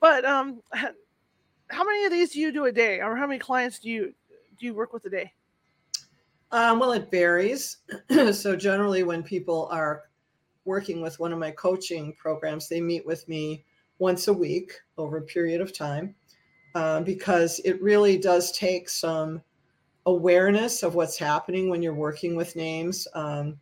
[0.00, 0.60] But um,
[1.68, 4.14] how many of these do you do a day, or how many clients do you
[4.58, 5.32] do you work with a day?
[6.52, 7.78] Um, well, it varies.
[8.32, 10.02] so generally, when people are
[10.64, 13.64] working with one of my coaching programs, they meet with me
[13.98, 16.14] once a week over a period of time.
[16.74, 19.42] Uh, because it really does take some
[20.06, 23.08] awareness of what's happening when you're working with names.
[23.14, 23.58] Um,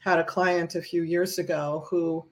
[0.00, 2.24] had a client a few years ago who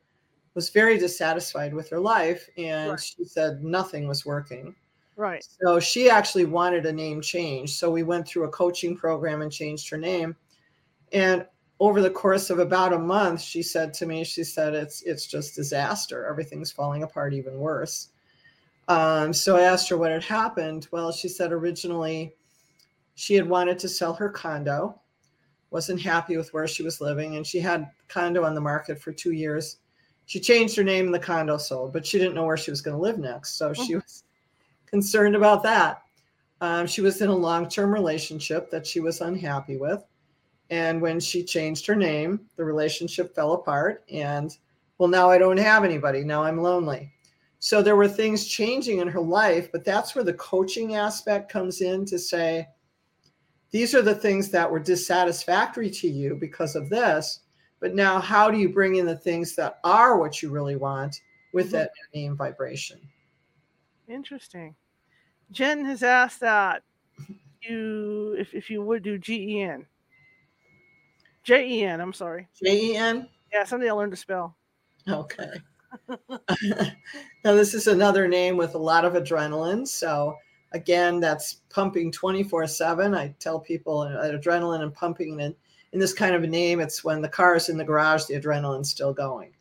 [0.55, 3.01] was very dissatisfied with her life and right.
[3.01, 4.75] she said nothing was working.
[5.17, 5.45] Right.
[5.63, 7.75] So she actually wanted a name change.
[7.75, 10.37] So we went through a coaching program and changed her name.
[11.13, 11.47] And
[11.81, 15.27] over the course of about a month, she said to me, she said, it's it's
[15.27, 16.27] just disaster.
[16.27, 18.11] Everything's falling apart even worse.
[18.89, 20.89] Um, so I asked her what had happened.
[20.91, 22.35] Well, she said originally
[23.15, 25.01] she had wanted to sell her condo,
[25.71, 29.13] wasn't happy with where she was living, and she had condo on the market for
[29.13, 29.79] two years.
[30.27, 32.81] She changed her name and the condo sold, but she didn't know where she was
[32.81, 33.57] going to live next.
[33.57, 34.25] So she was
[34.87, 36.03] concerned about that.
[36.61, 40.03] Um, she was in a long term relationship that she was unhappy with.
[40.71, 44.03] And when she changed her name, the relationship fell apart.
[44.11, 44.57] And
[44.99, 46.25] well, now I don't have anybody.
[46.25, 47.13] Now I'm lonely.
[47.65, 51.81] So there were things changing in her life, but that's where the coaching aspect comes
[51.81, 52.69] in to say,
[53.71, 57.41] these are the things that were dissatisfactory to you because of this.
[57.81, 61.19] But now, how do you bring in the things that are what you really want
[61.55, 61.77] with mm-hmm.
[61.77, 63.01] that name vibration?
[64.09, 64.75] Interesting.
[65.51, 66.83] Jen has asked that
[67.63, 69.87] you, if, if you would do Jen.
[71.45, 72.47] J E N, I'm sorry.
[72.63, 73.27] J E N?
[73.51, 74.55] Yeah, someday I'll learn to spell.
[75.09, 75.53] Okay.
[77.45, 79.87] now, this is another name with a lot of adrenaline.
[79.87, 80.37] So,
[80.73, 83.15] again, that's pumping 24 7.
[83.15, 85.41] I tell people uh, adrenaline and pumping.
[85.41, 85.55] And
[85.93, 88.35] in this kind of a name, it's when the car is in the garage, the
[88.35, 89.53] adrenaline's still going.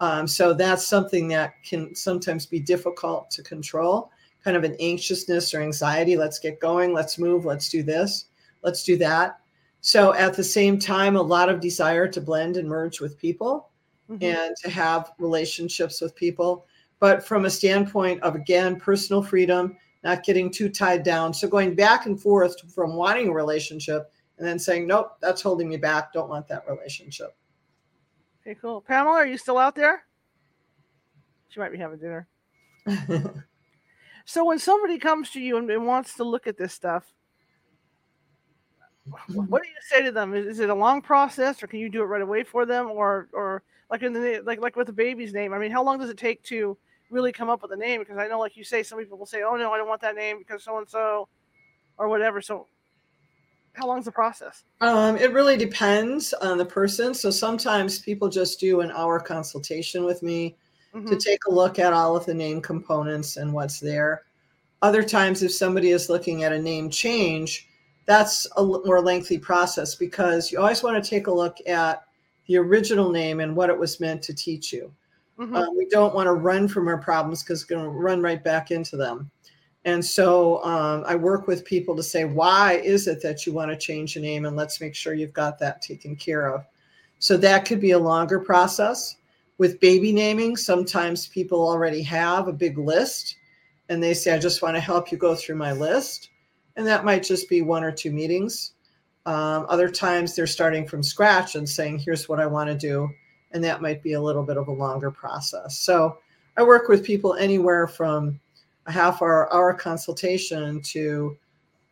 [0.00, 4.10] Um, so, that's something that can sometimes be difficult to control
[4.44, 6.16] kind of an anxiousness or anxiety.
[6.16, 6.92] Let's get going.
[6.92, 7.44] Let's move.
[7.44, 8.26] Let's do this.
[8.62, 9.40] Let's do that.
[9.80, 13.70] So, at the same time, a lot of desire to blend and merge with people
[14.10, 14.22] mm-hmm.
[14.22, 16.66] and to have relationships with people.
[16.98, 21.34] But from a standpoint of, again, personal freedom, not getting too tied down.
[21.34, 25.68] So, going back and forth from wanting a relationship and then saying, nope, that's holding
[25.68, 26.12] me back.
[26.12, 27.36] Don't want that relationship.
[28.42, 28.80] Okay, cool.
[28.80, 30.04] Pamela, are you still out there?
[31.48, 32.28] She might be having dinner.
[34.24, 37.04] so, when somebody comes to you and, and wants to look at this stuff,
[39.28, 40.34] what do you say to them?
[40.34, 42.90] Is, is, it a long process, or can you do it right away for them,
[42.90, 45.52] or or like in the like like with the baby's name?
[45.52, 46.76] I mean, how long does it take to
[47.10, 48.00] really come up with a name?
[48.00, 50.00] Because I know, like you say, some people will say, "Oh no, I don't want
[50.02, 51.28] that name because so and so,"
[51.98, 52.40] or whatever.
[52.40, 52.66] So,
[53.74, 54.64] how long is the process?
[54.80, 57.14] Um, it really depends on the person.
[57.14, 60.56] So sometimes people just do an hour consultation with me
[60.94, 61.08] mm-hmm.
[61.08, 64.22] to take a look at all of the name components and what's there.
[64.82, 67.68] Other times, if somebody is looking at a name change
[68.06, 72.04] that's a more lengthy process because you always want to take a look at
[72.46, 74.92] the original name and what it was meant to teach you.
[75.38, 75.54] Mm-hmm.
[75.54, 78.42] Uh, we don't want to run from our problems because it's going to run right
[78.42, 79.30] back into them.
[79.84, 83.70] And so um, I work with people to say, why is it that you want
[83.70, 84.44] to change your name?
[84.44, 86.64] And let's make sure you've got that taken care of.
[87.18, 89.16] So that could be a longer process.
[89.58, 93.36] With baby naming, sometimes people already have a big list
[93.88, 96.30] and they say, I just want to help you go through my list
[96.76, 98.72] and that might just be one or two meetings.
[99.26, 103.10] Um, other times they're starting from scratch and saying, here's what I want to do.
[103.52, 105.78] And that might be a little bit of a longer process.
[105.80, 106.18] So
[106.56, 108.40] I work with people anywhere from
[108.86, 111.36] a half hour, hour consultation to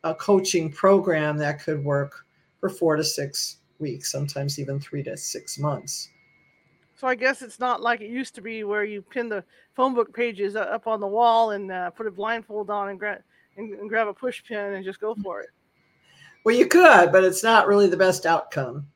[0.04, 2.24] a coaching program that could work
[2.60, 6.10] for four to six weeks, sometimes even three to six months.
[6.96, 9.42] So I guess it's not like it used to be where you pin the
[9.74, 13.22] phone book pages up on the wall and uh, put a blindfold on and grab
[13.56, 15.50] and, and grab a push pin and just go for it.
[16.44, 18.86] Well, you could, but it's not really the best outcome.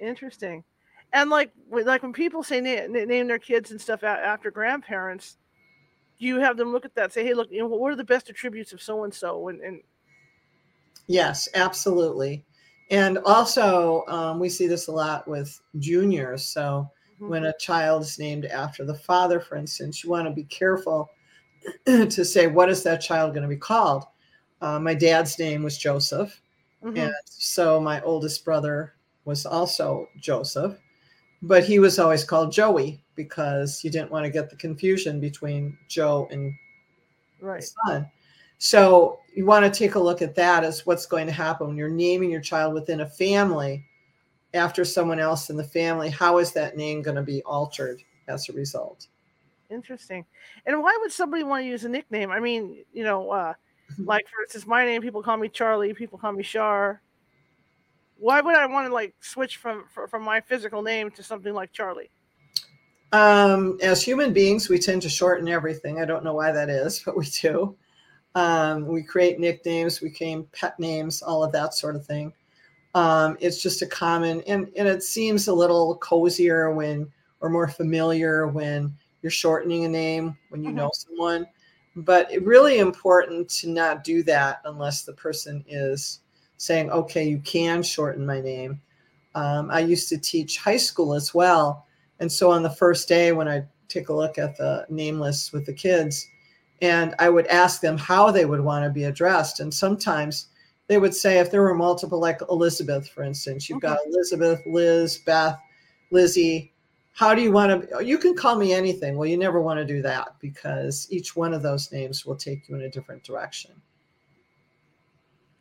[0.00, 0.64] Interesting.
[1.12, 5.36] And like like when people say name, name their kids and stuff after grandparents,
[6.18, 8.28] you have them look at that, say, "Hey, look, you know, what are the best
[8.28, 9.82] attributes of so and so?" And
[11.06, 12.44] yes, absolutely.
[12.90, 16.44] And also, um, we see this a lot with juniors.
[16.44, 17.28] So mm-hmm.
[17.28, 21.10] when a child is named after the father, for instance, you want to be careful
[21.86, 24.04] to say what is that child going to be called.
[24.60, 26.40] Uh, my dad's name was Joseph,
[26.82, 26.96] mm-hmm.
[26.96, 28.94] and so my oldest brother
[29.24, 30.78] was also Joseph,
[31.42, 35.76] but he was always called Joey because you didn't want to get the confusion between
[35.88, 36.52] Joe and
[37.40, 37.64] right.
[37.86, 38.10] son.
[38.58, 41.76] So you want to take a look at that as what's going to happen when
[41.76, 43.84] you're naming your child within a family
[44.54, 46.10] after someone else in the family.
[46.10, 49.06] How is that name going to be altered as a result?
[49.70, 50.24] Interesting.
[50.66, 52.30] And why would somebody want to use a nickname?
[52.30, 53.54] I mean, you know, uh,
[53.98, 57.00] like for instance, my name, people call me Charlie, people call me Shar.
[58.18, 61.72] Why would I want to like switch from from my physical name to something like
[61.72, 62.10] Charlie?
[63.12, 66.00] Um, as human beings, we tend to shorten everything.
[66.00, 67.76] I don't know why that is, but we do.
[68.34, 72.32] Um, we create nicknames, we create pet names, all of that sort of thing.
[72.94, 77.10] Um, it's just a common, and, and it seems a little cozier when,
[77.40, 80.78] or more familiar when you're shortening a name when you mm-hmm.
[80.78, 81.46] know someone.
[82.04, 86.20] But it's really important to not do that unless the person is
[86.56, 88.80] saying, okay, you can shorten my name.
[89.34, 91.86] Um, I used to teach high school as well.
[92.20, 95.52] And so on the first day, when I take a look at the name lists
[95.52, 96.26] with the kids,
[96.80, 99.58] and I would ask them how they would want to be addressed.
[99.58, 100.48] And sometimes
[100.86, 103.88] they would say, if there were multiple, like Elizabeth, for instance, you've okay.
[103.88, 105.58] got Elizabeth, Liz, Beth,
[106.10, 106.72] Lizzie.
[107.18, 108.04] How do you want to?
[108.04, 109.16] You can call me anything.
[109.16, 112.68] Well, you never want to do that because each one of those names will take
[112.68, 113.72] you in a different direction.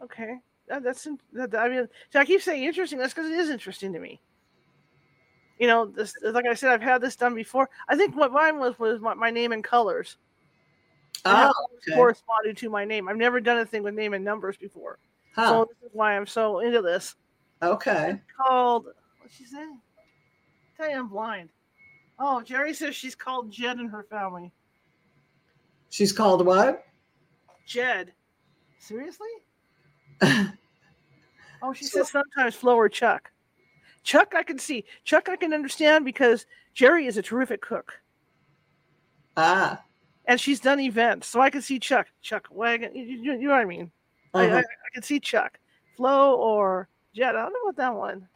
[0.03, 0.35] Okay,
[0.71, 2.99] uh, that's that, I mean, so I keep saying interesting.
[2.99, 4.21] That's because it is interesting to me.
[5.57, 7.71] You know, this like I said, I've had this done before.
[7.89, 10.17] I think what mine was was my, my name and colors.
[11.25, 11.95] Oh, okay.
[11.95, 13.09] corresponded to my name.
[13.09, 14.99] I've never done a thing with name and numbers before.
[15.33, 15.49] Huh.
[15.49, 17.15] So this is why I'm so into this.
[17.63, 18.09] Okay.
[18.11, 18.89] It's called
[19.19, 19.65] what's she say?
[20.77, 21.49] Tell you I'm blind.
[22.19, 24.51] Oh, Jeri says she's called Jed in her family.
[25.89, 26.85] She's called what?
[27.65, 28.13] Jed.
[28.79, 29.27] Seriously?
[30.21, 33.31] oh, she says sometimes Flo or Chuck.
[34.03, 34.85] Chuck, I can see.
[35.03, 37.93] Chuck, I can understand because Jeri is a terrific cook.
[39.35, 39.83] Ah
[40.27, 42.93] and she's done events, so I can see Chuck, Chuck Wagon.
[42.93, 43.89] You, you, you know what I mean?
[44.33, 44.45] Uh-huh.
[44.45, 45.57] I, I, I, can see Chuck,
[45.95, 47.35] Flo, or Jed.
[47.35, 48.27] I don't know about that one.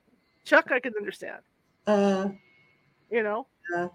[0.48, 1.40] Chuck, I can understand.
[1.86, 2.28] Uh,
[3.10, 3.46] you know.
[3.76, 3.88] Uh,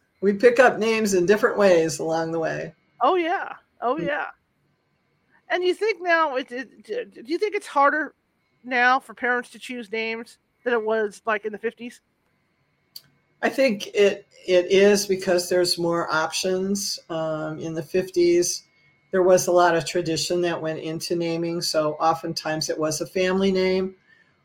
[0.20, 2.72] we pick up names in different ways along the way.
[3.00, 4.06] Oh yeah, oh mm.
[4.06, 4.26] yeah.
[5.48, 6.36] And you think now?
[6.36, 8.14] It, it, do you think it's harder
[8.62, 12.00] now for parents to choose names than it was like in the fifties?
[13.42, 16.98] I think it it is because there's more options.
[17.08, 18.62] Um, in the 50s,
[19.10, 21.60] there was a lot of tradition that went into naming.
[21.60, 23.94] So oftentimes it was a family name,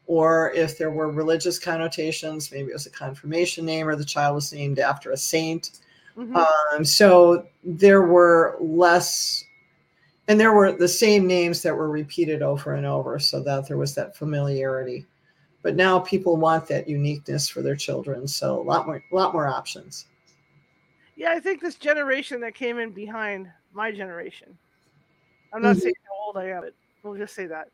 [0.10, 4.34] or if there were religious connotations, maybe it was a confirmation name or the child
[4.34, 5.82] was named after a saint.
[6.18, 6.36] Mm-hmm.
[6.36, 9.44] Um, so there were less,
[10.28, 13.78] and there were the same names that were repeated over and over so that there
[13.78, 15.06] was that familiarity
[15.62, 19.48] but now people want that uniqueness for their children so a lot more lot more
[19.48, 20.06] options
[21.18, 24.58] yeah i think this generation that came in behind my generation
[25.54, 25.82] i'm not mm-hmm.
[25.82, 27.68] saying how old i am but we'll just say that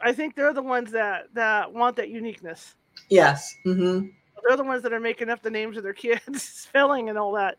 [0.00, 2.74] i think they're the ones that that want that uniqueness
[3.08, 4.06] yes mm-hmm.
[4.46, 7.32] they're the ones that are making up the names of their kids spelling and all
[7.32, 7.56] that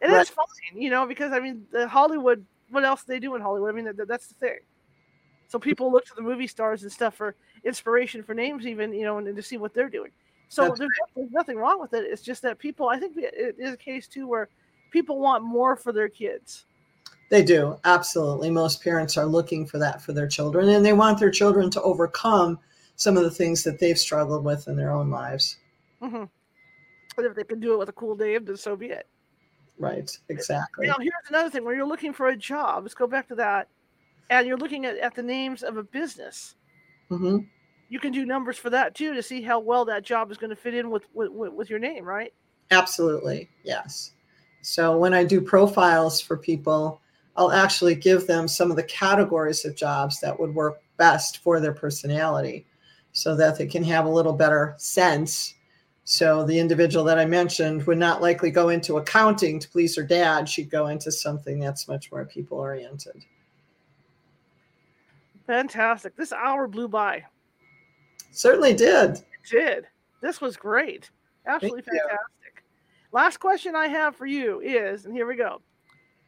[0.00, 0.20] and right.
[0.20, 3.42] it's fine you know because i mean the hollywood what else do they do in
[3.42, 4.58] hollywood i mean that, that's the thing
[5.52, 9.02] so people look to the movie stars and stuff for inspiration for names, even you
[9.02, 10.10] know, and, and to see what they're doing.
[10.48, 12.06] So there's, there's, nothing wrong with it.
[12.10, 14.48] It's just that people, I think it is a case too where
[14.90, 16.64] people want more for their kids.
[17.32, 18.50] They do absolutely.
[18.50, 21.80] Most parents are looking for that for their children, and they want their children to
[21.80, 22.58] overcome
[22.96, 25.56] some of the things that they've struggled with in their own lives.
[26.02, 26.24] Mm-hmm.
[27.16, 29.06] But if they can do it with a cool name, then so be it.
[29.78, 30.14] Right.
[30.28, 30.86] Exactly.
[30.86, 33.68] Now, here's another thing: where you're looking for a job, let's go back to that
[34.28, 36.54] and you're looking at, at the names of a business,
[37.10, 37.38] mm-hmm.
[37.88, 40.50] you can do numbers for that too to see how well that job is going
[40.50, 42.32] to fit in with, with, with your name, right?
[42.70, 44.12] Absolutely, yes.
[44.62, 47.00] So when I do profiles for people,
[47.36, 51.60] I'll actually give them some of the categories of jobs that would work best for
[51.60, 52.66] their personality
[53.12, 55.54] so that they can have a little better sense.
[56.04, 60.02] So the individual that I mentioned would not likely go into accounting to please her
[60.02, 60.48] dad.
[60.48, 63.24] She'd go into something that's much more people oriented.
[65.46, 66.16] Fantastic.
[66.16, 67.24] This hour blew by.
[68.30, 69.10] Certainly did.
[69.10, 69.86] It did.
[70.20, 71.10] This was great.
[71.46, 72.54] Absolutely Thank fantastic.
[72.56, 72.62] You.
[73.12, 75.60] Last question I have for you is, and here we go.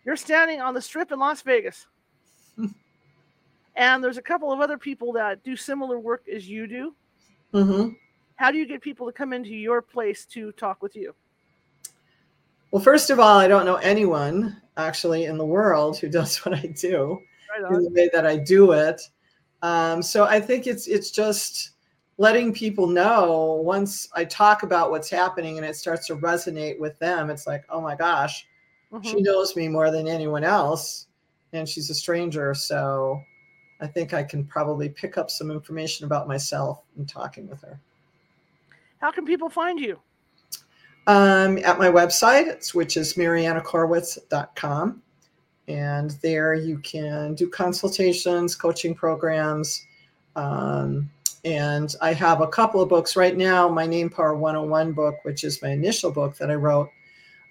[0.04, 1.86] You're standing on the strip in Las Vegas.
[3.76, 6.94] and there's a couple of other people that do similar work as you do.
[7.52, 7.90] Mm-hmm.
[8.36, 11.14] How do you get people to come into your place to talk with you?
[12.70, 16.54] Well, first of all, I don't know anyone actually in the world who does what
[16.54, 17.20] I do
[17.62, 19.00] right in the way that I do it.
[19.62, 21.70] Um, so I think it's it's just
[22.18, 26.98] letting people know once I talk about what's happening and it starts to resonate with
[26.98, 27.30] them.
[27.30, 28.46] It's like, oh my gosh,
[28.94, 29.02] mm-hmm.
[29.02, 31.06] she knows me more than anyone else,
[31.52, 32.54] and she's a stranger.
[32.54, 33.20] So
[33.80, 37.80] I think I can probably pick up some information about myself in talking with her.
[39.00, 39.98] How can people find you?
[41.06, 45.02] Um, at my website, which is marianakorwitz.com.
[45.66, 49.84] And there you can do consultations, coaching programs,
[50.36, 51.10] um,
[51.44, 53.68] And I have a couple of books right now.
[53.68, 56.88] My Name Power 101 book, which is my initial book that I wrote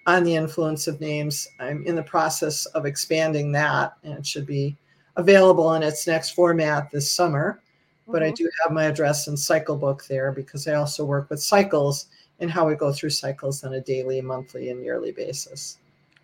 [0.05, 1.47] on the influence of names.
[1.59, 4.75] I'm in the process of expanding that, and it should be
[5.15, 7.61] available in its next format this summer.
[8.07, 8.31] But mm-hmm.
[8.31, 12.07] I do have my address and cycle book there because I also work with cycles
[12.39, 15.77] and how we go through cycles on a daily, monthly, and yearly basis.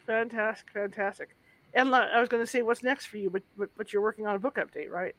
[0.05, 1.35] Fantastic, fantastic.
[1.73, 3.29] And I was going to say, what's next for you?
[3.29, 5.15] But, but but you're working on a book update, right?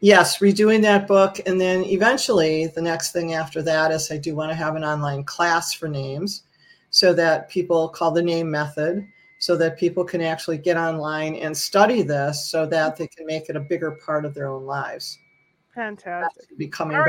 [0.00, 4.34] Yes, redoing that book, and then eventually the next thing after that is I do
[4.34, 6.42] want to have an online class for names,
[6.92, 11.56] so that people call the name method, so that people can actually get online and
[11.56, 15.18] study this, so that they can make it a bigger part of their own lives.
[15.74, 16.56] Fantastic.
[16.58, 17.02] Becoming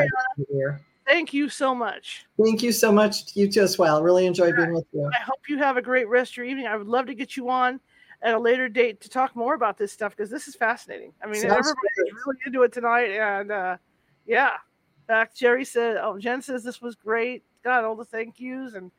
[0.49, 0.81] year.
[1.05, 2.25] Thank you so much.
[2.41, 3.35] Thank you so much.
[3.35, 4.01] You too as well.
[4.01, 5.09] Really enjoyed being with you.
[5.13, 6.65] I hope you have a great rest of your evening.
[6.65, 7.81] I would love to get you on
[8.21, 11.11] at a later date to talk more about this stuff because this is fascinating.
[11.21, 13.77] I mean, Sounds everybody's really into it tonight, and uh,
[14.25, 14.53] yeah.
[14.53, 17.43] In fact, Jeri said, "Oh, Jen says this was great.
[17.65, 18.89] Got all the thank yous and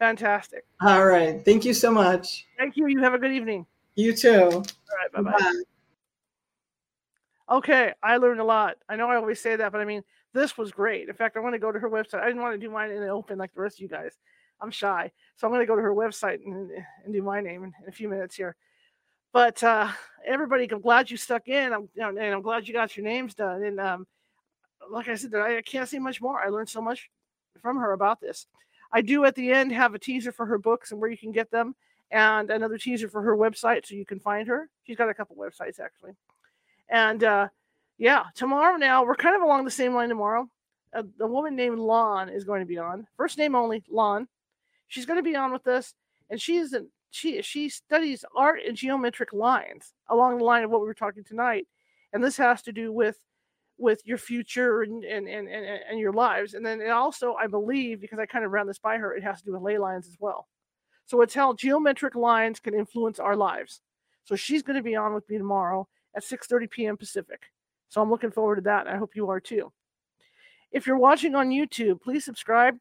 [0.00, 2.46] fantastic." All right, thank you so much.
[2.58, 2.88] Thank you.
[2.88, 3.66] You have a good evening.
[3.94, 4.50] You too.
[4.50, 4.64] All
[4.98, 5.62] right, bye bye.
[7.50, 8.76] Okay, I learned a lot.
[8.88, 11.08] I know I always say that, but I mean, this was great.
[11.08, 12.20] In fact, I want to go to her website.
[12.20, 14.18] I didn't want to do mine in the open like the rest of you guys.
[14.60, 16.70] I'm shy, so I'm going to go to her website and,
[17.04, 18.56] and do my name in, in a few minutes here.
[19.32, 19.90] But uh,
[20.26, 21.72] everybody, I'm glad you stuck in.
[21.72, 23.62] I'm and I'm glad you got your names done.
[23.62, 24.06] And um,
[24.90, 26.40] like I said, I, I can't say much more.
[26.40, 27.10] I learned so much
[27.60, 28.46] from her about this.
[28.92, 31.32] I do at the end have a teaser for her books and where you can
[31.32, 31.74] get them,
[32.10, 34.68] and another teaser for her website so you can find her.
[34.84, 36.12] She's got a couple websites actually.
[36.88, 37.48] And uh,
[37.98, 40.48] yeah, tomorrow now we're kind of along the same line tomorrow.
[40.92, 43.06] Uh, a woman named Lon is going to be on.
[43.16, 44.26] First name only, Lon.
[44.88, 45.94] She's going to be on with us,
[46.30, 50.80] and she's an, she she studies art and geometric lines along the line of what
[50.80, 51.68] we were talking tonight,
[52.12, 53.16] and this has to do with
[53.80, 57.46] with your future and and and and, and your lives, and then it also I
[57.46, 59.78] believe because I kind of ran this by her, it has to do with ley
[59.78, 60.48] lines as well.
[61.06, 63.80] So it's how geometric lines can influence our lives.
[64.24, 66.96] So she's going to be on with me tomorrow at 6:30 p.m.
[66.96, 67.42] Pacific.
[67.88, 69.72] So I'm looking forward to that, and I hope you are too.
[70.70, 72.76] If you're watching on YouTube, please subscribe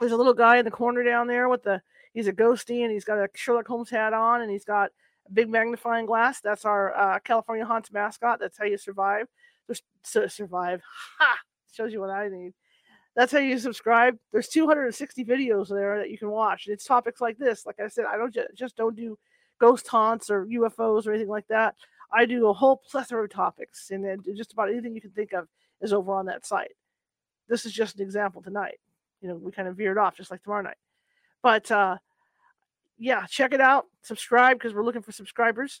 [0.00, 1.80] there's a little guy in the corner down there with the
[2.12, 4.90] he's a ghosty and he's got a Sherlock Holmes hat on and he's got
[5.26, 6.40] a big magnifying glass.
[6.40, 8.40] That's our uh, California Haunts mascot.
[8.40, 9.26] That's how you survive.
[9.68, 10.82] Just survive.
[11.18, 11.38] Ha!
[11.72, 12.52] Shows you what I need.
[13.16, 14.16] That's how you subscribe.
[14.32, 16.66] There's 260 videos there that you can watch.
[16.66, 17.64] It's topics like this.
[17.64, 19.18] Like I said, I don't just don't do
[19.60, 21.74] ghost haunts or UFOs or anything like that.
[22.12, 25.32] I do a whole plethora of topics, and then just about anything you can think
[25.32, 25.48] of
[25.80, 26.72] is over on that site.
[27.48, 28.78] This is just an example tonight
[29.24, 30.76] you know, we kind of veered off just like tomorrow night.
[31.42, 31.96] But uh,
[32.98, 33.86] yeah, check it out.
[34.02, 35.80] Subscribe because we're looking for subscribers.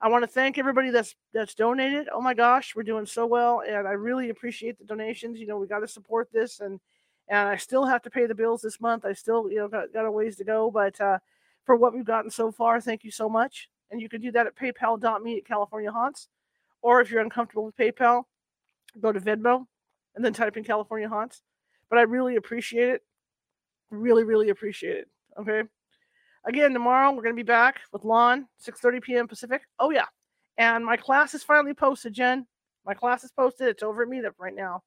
[0.00, 2.08] I want to thank everybody that's that's donated.
[2.12, 5.38] Oh my gosh, we're doing so well, and I really appreciate the donations.
[5.40, 6.80] You know, we got to support this, and
[7.28, 9.04] and I still have to pay the bills this month.
[9.04, 11.18] I still, you know, got, got a ways to go, but uh,
[11.64, 13.68] for what we've gotten so far, thank you so much.
[13.90, 16.28] And you can do that at PayPal.me at California Haunts,
[16.80, 18.24] or if you're uncomfortable with PayPal,
[19.00, 19.66] go to Venmo
[20.14, 21.42] and then type in California Haunts
[21.88, 23.02] but I really appreciate it.
[23.90, 25.08] Really, really appreciate it.
[25.38, 25.62] Okay.
[26.44, 29.28] Again, tomorrow we're gonna be back with Lon, 6:30 p.m.
[29.28, 29.62] Pacific.
[29.78, 30.06] Oh yeah,
[30.56, 32.46] and my class is finally posted, Jen.
[32.84, 33.68] My class is posted.
[33.68, 34.82] It's over at Meetup right now.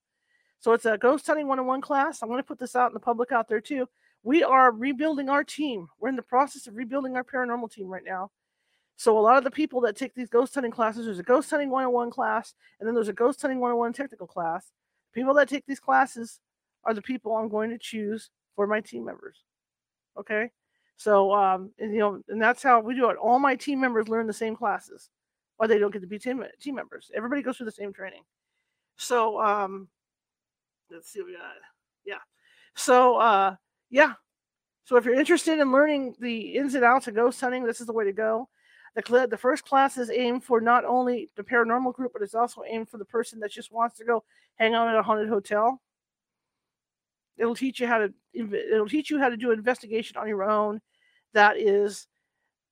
[0.60, 2.22] So it's a ghost hunting 101 class.
[2.22, 3.88] I'm going to put this out in the public out there too.
[4.24, 5.88] We are rebuilding our team.
[6.00, 8.30] We're in the process of rebuilding our paranormal team right now.
[8.96, 11.50] So a lot of the people that take these ghost hunting classes, there's a ghost
[11.50, 14.72] hunting 101 class, and then there's a ghost hunting 101 technical class.
[15.14, 16.40] People that take these classes
[16.84, 19.38] are the people I'm going to choose for my team members.
[20.20, 20.52] Okay.
[21.02, 23.18] So, um, and, you know, and that's how we do it.
[23.18, 25.10] All my team members learn the same classes,
[25.58, 27.10] or they don't get to be team, team members.
[27.16, 28.22] Everybody goes through the same training.
[28.98, 29.88] So, um,
[30.92, 31.56] let's see what we got.
[32.06, 32.20] Yeah.
[32.76, 33.56] So, uh,
[33.90, 34.14] yeah.
[34.84, 37.88] So if you're interested in learning the ins and outs of ghost hunting, this is
[37.88, 38.48] the way to go.
[38.94, 42.62] The, the first class is aimed for not only the paranormal group, but it's also
[42.70, 44.24] aimed for the person that just wants to go
[44.58, 45.82] hang out at a haunted hotel
[47.42, 50.80] It'll teach you how to it'll teach you how to do investigation on your own
[51.34, 52.08] that is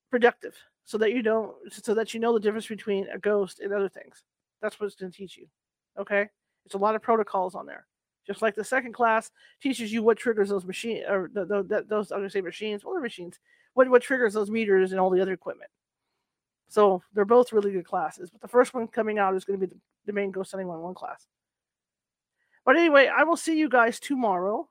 [0.10, 0.56] productive
[0.86, 3.90] so that you don't so that you know the difference between a ghost and other
[3.90, 4.24] things.
[4.62, 5.48] That's what it's going to teach you.
[6.00, 6.28] Okay?
[6.66, 7.86] It's a lot of protocols on there.
[8.26, 9.32] Just like the second class
[9.62, 12.84] teaches you what triggers those machines or the, the, those I'm going to say machines,
[12.84, 13.40] are machines?
[13.74, 15.72] What what triggers those meters and all the other equipment.
[16.68, 18.30] So they're both really good classes.
[18.30, 20.68] But the first one coming out is going to be the, the main Ghost Hunting
[20.68, 21.26] 101 class.
[22.66, 24.70] But anyway, I will see you guys tomorrow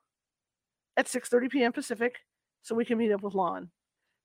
[0.97, 1.72] at 6:30 p.m.
[1.72, 2.18] Pacific
[2.62, 3.70] so we can meet up with Lon.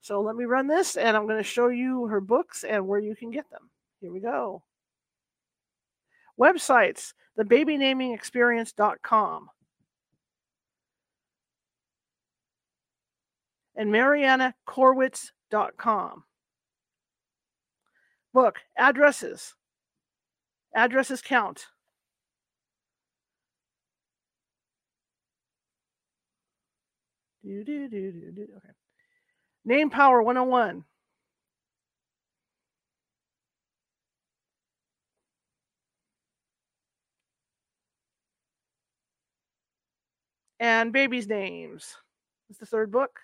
[0.03, 2.99] So let me run this and I'm going to show you her books and where
[2.99, 3.71] you can get them.
[4.01, 4.61] Here we go.
[6.39, 9.49] Websites, thebabynamingexperience.com.
[13.75, 16.23] and marianakorwitz.com.
[18.33, 19.55] Book addresses.
[20.75, 21.65] Addresses count.
[27.43, 28.47] Do, do, do, do, do.
[28.57, 28.73] Okay.
[29.65, 30.83] Name Power 101.
[40.59, 41.95] And babies' names.
[42.49, 43.19] It's the third book.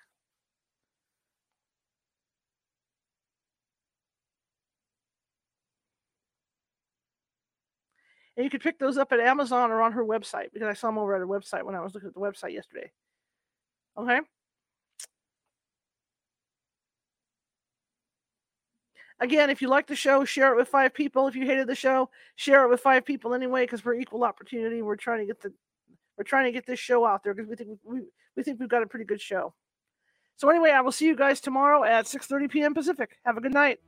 [8.36, 10.88] And you could pick those up at Amazon or on her website because I saw
[10.88, 12.90] them over at her website when I was looking at the website yesterday.
[13.98, 14.22] Okay.
[19.22, 21.28] Again, if you like the show, share it with five people.
[21.28, 24.82] If you hated the show, share it with five people anyway, because we're equal opportunity.
[24.82, 25.54] We're trying to get the
[26.18, 28.02] we're trying to get this show out there because we think we,
[28.36, 29.54] we think we've got a pretty good show.
[30.36, 32.74] So anyway, I will see you guys tomorrow at 6:30 p.m.
[32.74, 33.18] Pacific.
[33.26, 33.80] Have a good night.